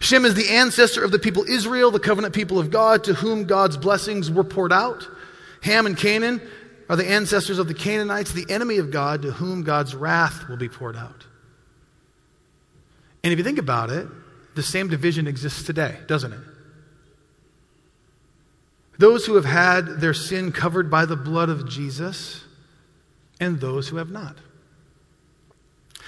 [0.00, 3.44] Shem is the ancestor of the people Israel, the covenant people of God, to whom
[3.44, 5.06] God's blessings were poured out.
[5.60, 6.40] Ham and Canaan
[6.88, 10.56] are the ancestors of the Canaanites, the enemy of God, to whom God's wrath will
[10.56, 11.26] be poured out.
[13.22, 14.08] And if you think about it,
[14.54, 16.40] the same division exists today, doesn't it?
[18.98, 22.44] Those who have had their sin covered by the blood of Jesus,
[23.40, 24.36] and those who have not.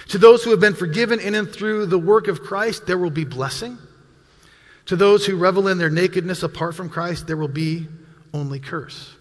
[0.09, 3.09] To those who have been forgiven in and through the work of Christ, there will
[3.09, 3.77] be blessing.
[4.85, 7.87] To those who revel in their nakedness apart from Christ, there will be
[8.33, 9.13] only curse.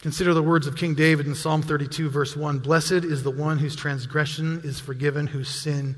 [0.00, 3.58] Consider the words of King David in Psalm 32, verse 1 Blessed is the one
[3.58, 5.94] whose transgression is forgiven, whose sin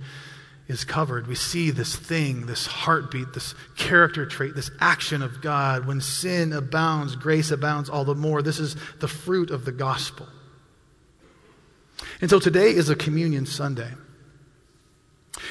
[0.66, 1.26] is covered.
[1.26, 5.86] We see this thing, this heartbeat, this character trait, this action of God.
[5.86, 8.40] When sin abounds, grace abounds all the more.
[8.40, 10.26] This is the fruit of the gospel.
[12.20, 13.90] And so today is a communion Sunday.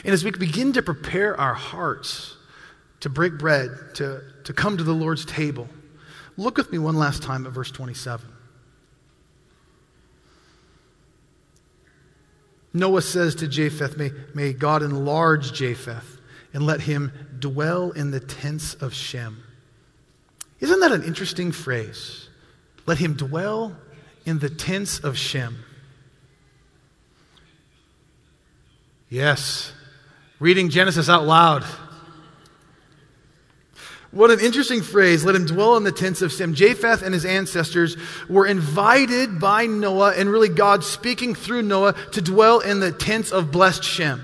[0.03, 2.35] And as we begin to prepare our hearts
[3.01, 5.67] to break bread, to, to come to the Lord's table,
[6.37, 8.32] look with me one last time at verse 27.
[12.73, 16.19] Noah says to Japheth, may, may God enlarge Japheth
[16.53, 19.43] and let him dwell in the tents of Shem.
[20.59, 22.29] Isn't that an interesting phrase?
[22.85, 23.75] Let him dwell
[24.25, 25.63] in the tents of Shem.
[29.09, 29.71] Yes,
[30.39, 31.63] reading Genesis out loud.
[34.13, 35.25] What an interesting phrase.
[35.25, 36.53] Let him dwell in the tents of Shem.
[36.53, 37.97] Japheth and his ancestors
[38.29, 43.31] were invited by Noah, and really God speaking through Noah, to dwell in the tents
[43.31, 44.23] of blessed Shem.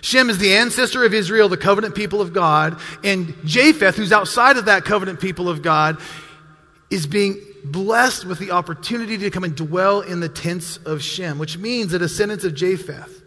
[0.00, 4.56] Shem is the ancestor of Israel, the covenant people of God, and Japheth, who's outside
[4.56, 5.98] of that covenant people of God,
[6.90, 11.38] is being blessed with the opportunity to come and dwell in the tents of Shem,
[11.38, 13.22] which means the descendants of Japheth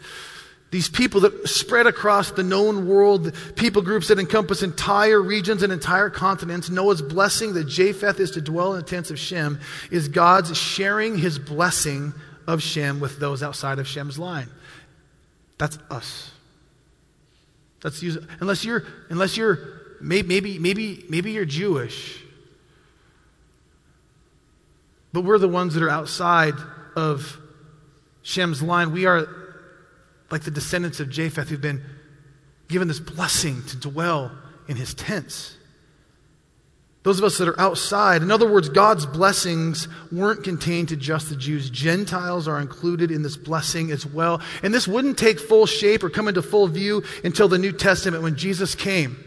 [0.73, 5.71] these people that spread across the known world, people groups that encompass entire regions and
[5.71, 6.71] entire continents.
[6.71, 9.59] Noah's blessing that Japheth is to dwell in the tents of Shem
[9.91, 12.11] is God's sharing his blessing
[12.47, 14.49] of Shem with those outside of Shem's line.
[15.59, 16.31] That's us.
[17.83, 18.01] That's
[18.39, 19.59] unless you're unless you're
[20.01, 22.19] maybe maybe maybe you're Jewish.
[25.13, 26.55] But we're the ones that are outside
[26.95, 27.37] of
[28.23, 28.91] Shem's line.
[28.91, 29.42] We are
[30.31, 31.83] like the descendants of Japheth who've been
[32.67, 34.31] given this blessing to dwell
[34.67, 35.57] in his tents.
[37.03, 41.29] Those of us that are outside, in other words, God's blessings weren't contained to just
[41.29, 41.69] the Jews.
[41.69, 44.41] Gentiles are included in this blessing as well.
[44.63, 48.23] And this wouldn't take full shape or come into full view until the New Testament
[48.23, 49.21] when Jesus came.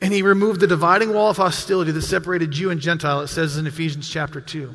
[0.00, 3.58] And he removed the dividing wall of hostility that separated Jew and Gentile, it says
[3.58, 4.74] in Ephesians chapter 2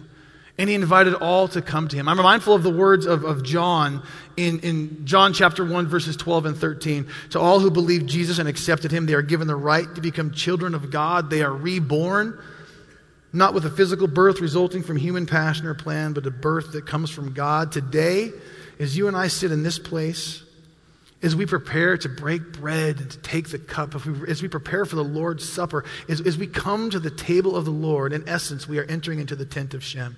[0.57, 2.09] and he invited all to come to him.
[2.09, 4.01] I'm mindful of the words of, of John
[4.37, 7.07] in, in John chapter 1, verses 12 and 13.
[7.31, 10.31] To all who believe Jesus and accepted him, they are given the right to become
[10.31, 11.29] children of God.
[11.29, 12.39] They are reborn,
[13.31, 16.87] not with a physical birth resulting from human passion or plan, but a birth that
[16.87, 17.71] comes from God.
[17.71, 18.31] Today,
[18.79, 20.43] as you and I sit in this place,
[21.21, 24.85] as we prepare to break bread and to take the cup, we, as we prepare
[24.85, 28.27] for the Lord's Supper, as, as we come to the table of the Lord, in
[28.27, 30.15] essence, we are entering into the tent of Shem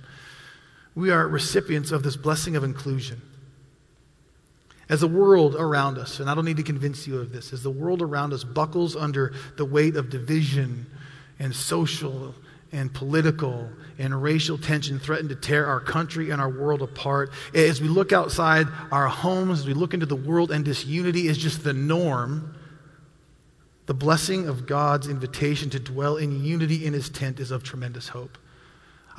[0.95, 3.21] we are recipients of this blessing of inclusion.
[4.89, 7.61] As the world around us, and I don't need to convince you of this, as
[7.61, 10.87] the world around us buckles under the weight of division
[11.37, 12.33] and social
[12.71, 17.31] and political and racial tension threaten to tear our country and our world apart.
[17.53, 21.37] As we look outside our homes, as we look into the world, and disunity is
[21.37, 22.55] just the norm,
[23.85, 28.07] the blessing of God's invitation to dwell in unity in his tent is of tremendous
[28.07, 28.37] hope.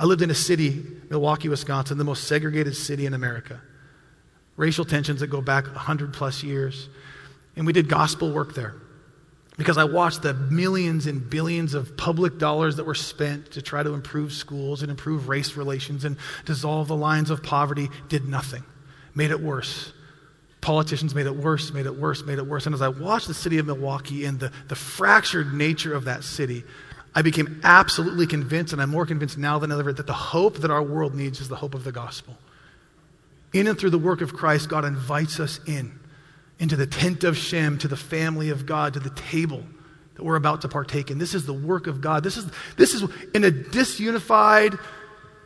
[0.01, 3.61] I lived in a city, Milwaukee, Wisconsin, the most segregated city in America.
[4.57, 6.89] Racial tensions that go back 100 plus years.
[7.55, 8.73] And we did gospel work there
[9.59, 13.83] because I watched the millions and billions of public dollars that were spent to try
[13.83, 18.63] to improve schools and improve race relations and dissolve the lines of poverty did nothing,
[19.13, 19.93] made it worse.
[20.61, 22.65] Politicians made it worse, made it worse, made it worse.
[22.65, 26.23] And as I watched the city of Milwaukee and the, the fractured nature of that
[26.23, 26.63] city,
[27.13, 30.71] I became absolutely convinced, and I'm more convinced now than ever, that the hope that
[30.71, 32.37] our world needs is the hope of the gospel.
[33.53, 35.99] In and through the work of Christ, God invites us in,
[36.59, 39.63] into the tent of Shem, to the family of God, to the table
[40.15, 41.17] that we're about to partake in.
[41.17, 42.23] This is the work of God.
[42.23, 43.03] This is, this is
[43.33, 44.79] in a disunified,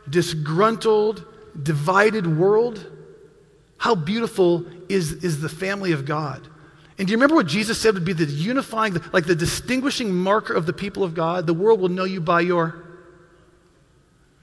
[0.08, 1.24] disgruntled,
[1.60, 2.86] divided world.
[3.78, 6.46] How beautiful is, is the family of God?
[6.98, 10.54] And do you remember what Jesus said would be the unifying, like the distinguishing marker
[10.54, 11.46] of the people of God?
[11.46, 12.82] The world will know you by your,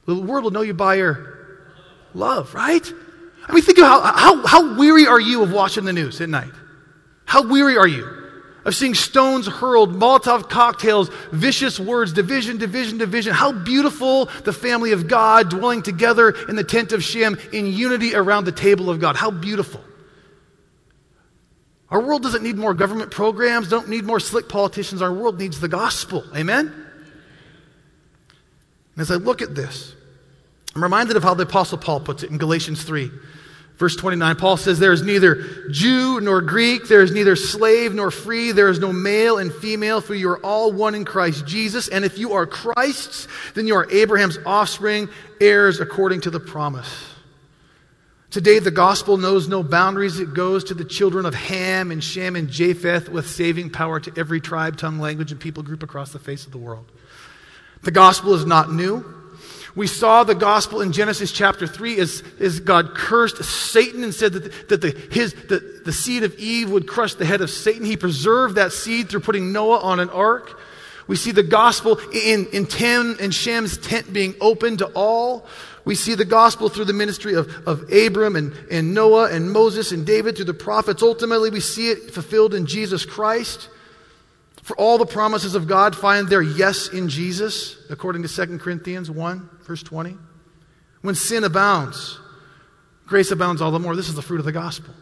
[0.06, 1.66] the world will know you by your
[2.14, 2.94] love, right?
[3.48, 6.30] I mean, think of how, how, how weary are you of watching the news at
[6.30, 6.52] night?
[7.26, 8.24] How weary are you?
[8.66, 13.34] of seeing stones hurled, Molotov cocktails, vicious words, division, division, division.
[13.34, 18.16] How beautiful the family of God dwelling together in the tent of Shem in unity
[18.16, 19.16] around the table of God.
[19.16, 19.82] How beautiful.
[21.94, 25.04] Our world doesn't need more government programs, don't need more slick politicians.
[25.04, 26.24] Our world needs the gospel.
[26.36, 26.66] Amen?
[28.96, 29.94] And as I look at this,
[30.76, 33.12] I'm reminded of how the Apostle Paul puts it in Galatians 3.
[33.78, 38.10] Verse 29, Paul says, There is neither Jew nor Greek, there is neither slave nor
[38.10, 41.90] free, there is no male and female, for you are all one in Christ Jesus.
[41.90, 47.13] And if you are Christ's, then you are Abraham's offspring, heirs according to the promise.
[48.34, 50.20] Today, the gospel knows no boundaries.
[50.20, 54.12] It goes to the children of Ham and Shem and Japheth with saving power to
[54.18, 56.92] every tribe, tongue, language, and people group across the face of the world.
[57.84, 59.06] The gospel is not new.
[59.76, 64.34] We saw the gospel in Genesis chapter 3 as, as God cursed Satan and said
[64.34, 67.86] that, that the, his, the, the seed of Eve would crush the head of Satan.
[67.86, 70.60] He preserved that seed through putting Noah on an ark.
[71.06, 75.46] We see the gospel in, in Tim and Shem's tent being open to all.
[75.86, 79.92] We see the gospel through the ministry of, of Abram and, and Noah and Moses
[79.92, 81.04] and David through the prophets.
[81.04, 83.70] Ultimately, we see it fulfilled in Jesus Christ.
[84.62, 89.12] For all the promises of God find their yes in Jesus, according to 2 Corinthians
[89.12, 90.16] 1, verse 20.
[91.02, 92.18] When sin abounds,
[93.06, 93.94] grace abounds all the more.
[93.94, 94.94] This is the fruit of the gospel.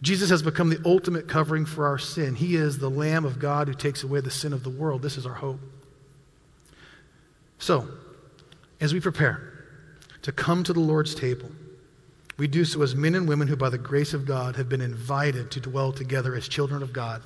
[0.00, 2.34] Jesus has become the ultimate covering for our sin.
[2.34, 5.02] He is the Lamb of God who takes away the sin of the world.
[5.02, 5.60] This is our hope.
[7.58, 7.88] So,
[8.80, 9.52] as we prepare
[10.22, 11.50] to come to the Lord's table,
[12.38, 14.82] we do so as men and women who, by the grace of God, have been
[14.82, 17.22] invited to dwell together as children of God.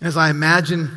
[0.00, 0.90] And as I imagine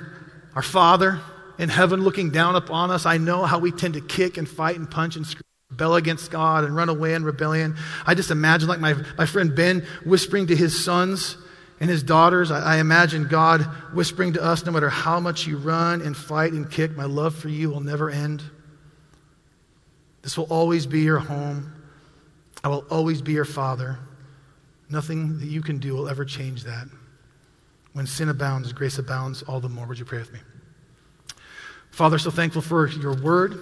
[0.56, 1.22] our Father
[1.58, 4.76] in heaven looking down upon us, I know how we tend to kick and fight
[4.76, 5.26] and punch and
[5.70, 7.78] rebel against God and run away in rebellion.
[8.06, 11.38] I just imagine, like my, my friend Ben whispering to his sons
[11.80, 13.62] and his daughters, I, I imagine God
[13.94, 17.36] whispering to us no matter how much you run and fight and kick, my love
[17.36, 18.44] for you will never end.
[20.28, 21.72] This will always be your home.
[22.62, 23.98] I will always be your father.
[24.90, 26.90] Nothing that you can do will ever change that.
[27.94, 29.86] When sin abounds, grace abounds all the more.
[29.86, 30.40] Would you pray with me?
[31.92, 33.58] Father, so thankful for your word.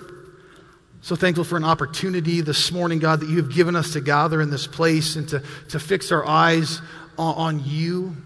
[1.02, 4.42] So thankful for an opportunity this morning, God, that you have given us to gather
[4.42, 6.82] in this place and to, to fix our eyes
[7.16, 8.18] on, on you.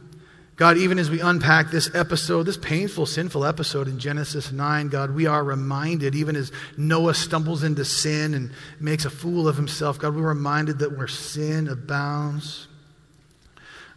[0.60, 5.16] God, even as we unpack this episode, this painful, sinful episode in Genesis 9, God,
[5.16, 10.00] we are reminded, even as Noah stumbles into sin and makes a fool of himself,
[10.00, 12.68] God, we're reminded that where sin abounds,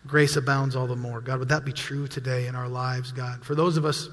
[0.06, 1.20] grace abounds all the more.
[1.20, 3.44] God, would that be true today in our lives, God?
[3.44, 4.08] For those of us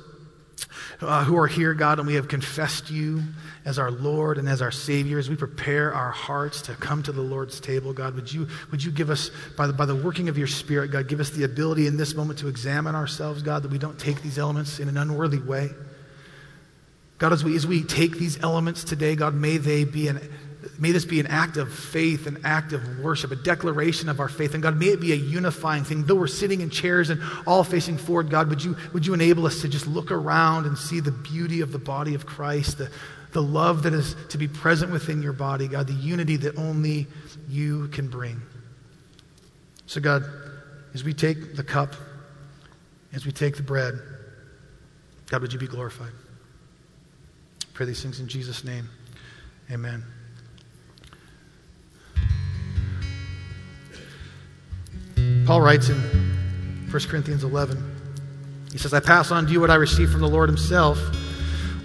[1.02, 3.24] uh, who are here, God, and we have confessed you
[3.64, 7.12] as our Lord and as our Savior, as we prepare our hearts to come to
[7.12, 10.28] the Lord's table, God, would you, would you give us, by the, by the working
[10.28, 13.64] of your Spirit, God, give us the ability in this moment to examine ourselves, God,
[13.64, 15.70] that we don't take these elements in an unworthy way.
[17.18, 20.20] God, as we, as we take these elements today, God, may they be an
[20.78, 24.28] May this be an act of faith, an act of worship, a declaration of our
[24.28, 24.53] faith.
[24.53, 26.03] And God, may it be a unifying thing.
[26.03, 29.45] Though we're sitting in chairs and all facing forward, God, would you, would you enable
[29.45, 32.91] us to just look around and see the beauty of the body of Christ, the,
[33.32, 37.07] the love that is to be present within your body, God, the unity that only
[37.47, 38.41] you can bring.
[39.86, 40.24] So, God,
[40.93, 41.95] as we take the cup,
[43.14, 43.97] as we take the bread,
[45.30, 46.12] God, would you be glorified?
[47.80, 48.89] pray these things in Jesus' name.
[49.72, 50.03] Amen.
[55.50, 55.97] Paul writes in
[56.91, 57.84] 1 Corinthians 11,
[58.72, 61.00] he says, I pass on to you what I received from the Lord himself.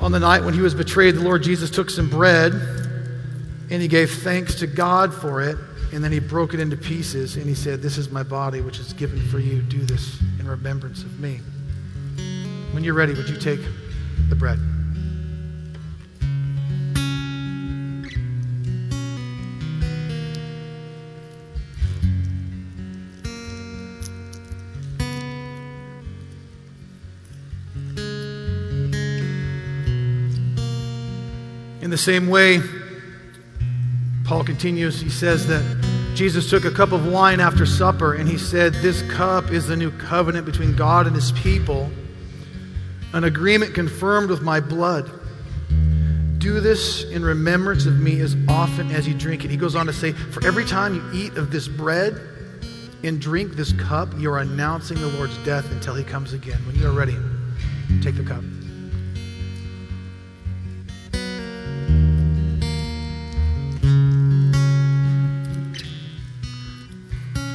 [0.02, 3.88] On the night when he was betrayed, the Lord Jesus took some bread and he
[3.88, 5.56] gave thanks to God for it.
[5.94, 8.78] And then he broke it into pieces and he said, This is my body, which
[8.80, 9.62] is given for you.
[9.62, 11.40] Do this in remembrance of me.
[12.72, 13.60] When you're ready, would you take
[14.28, 14.58] the bread?
[31.94, 32.60] The same way,
[34.24, 35.62] Paul continues, he says that
[36.16, 39.76] Jesus took a cup of wine after supper and he said, This cup is the
[39.76, 41.88] new covenant between God and his people,
[43.12, 45.08] an agreement confirmed with my blood.
[46.38, 49.52] Do this in remembrance of me as often as you drink it.
[49.52, 52.20] He goes on to say, For every time you eat of this bread
[53.04, 56.58] and drink this cup, you are announcing the Lord's death until he comes again.
[56.66, 57.16] When you are ready,
[58.02, 58.42] take the cup.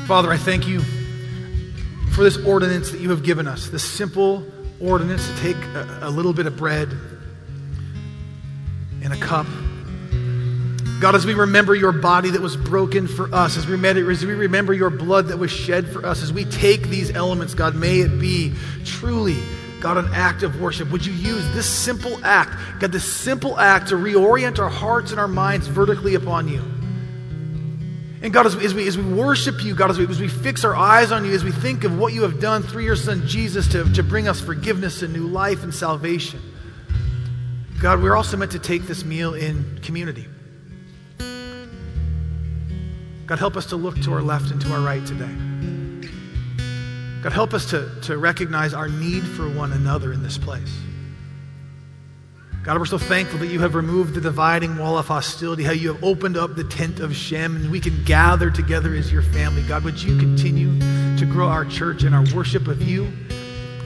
[0.10, 0.82] Father, I thank you
[2.14, 4.44] for this ordinance that you have given us, this simple
[4.82, 6.90] ordinance to take a, a little bit of bread
[9.04, 9.46] and a cup.
[11.00, 14.90] God, as we remember your body that was broken for us, as we, remember, your
[14.90, 18.56] blood that was shed for us, as we take these elements, God, may it be
[18.86, 19.38] truly,
[19.80, 20.90] God, an act of worship.
[20.90, 25.20] Would you use this simple act, God, this simple act to reorient our hearts and
[25.20, 26.64] our minds vertically upon you?
[28.22, 30.28] And God, as we, as we, as we worship you, God, as we, as we
[30.28, 32.98] fix our eyes on you, as we think of what you have done through your
[32.98, 36.42] Son Jesus to, to bring us forgiveness and new life and salvation,
[37.82, 40.28] God, we're also meant to take this meal in community.
[43.26, 45.34] God, help us to look to our left and to our right today.
[47.22, 50.76] God, help us to, to recognize our need for one another in this place.
[52.70, 55.92] God, we're so thankful that you have removed the dividing wall of hostility, how you
[55.92, 59.64] have opened up the tent of Shem, and we can gather together as your family.
[59.64, 60.78] God, would you continue
[61.18, 63.12] to grow our church and our worship of you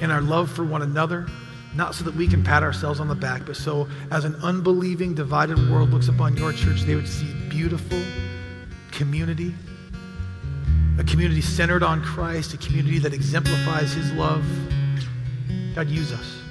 [0.02, 1.28] and our love for one another,
[1.74, 5.16] not so that we can pat ourselves on the back, but so as an unbelieving,
[5.16, 8.02] divided world looks upon your church, they would see beautiful
[8.92, 9.56] community,
[11.00, 14.46] a community centered on Christ, a community that exemplifies his love.
[15.74, 16.43] God, use us.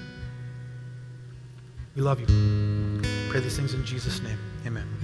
[1.94, 2.26] We love you.
[3.30, 4.38] Pray these things in Jesus' name.
[4.66, 5.01] Amen.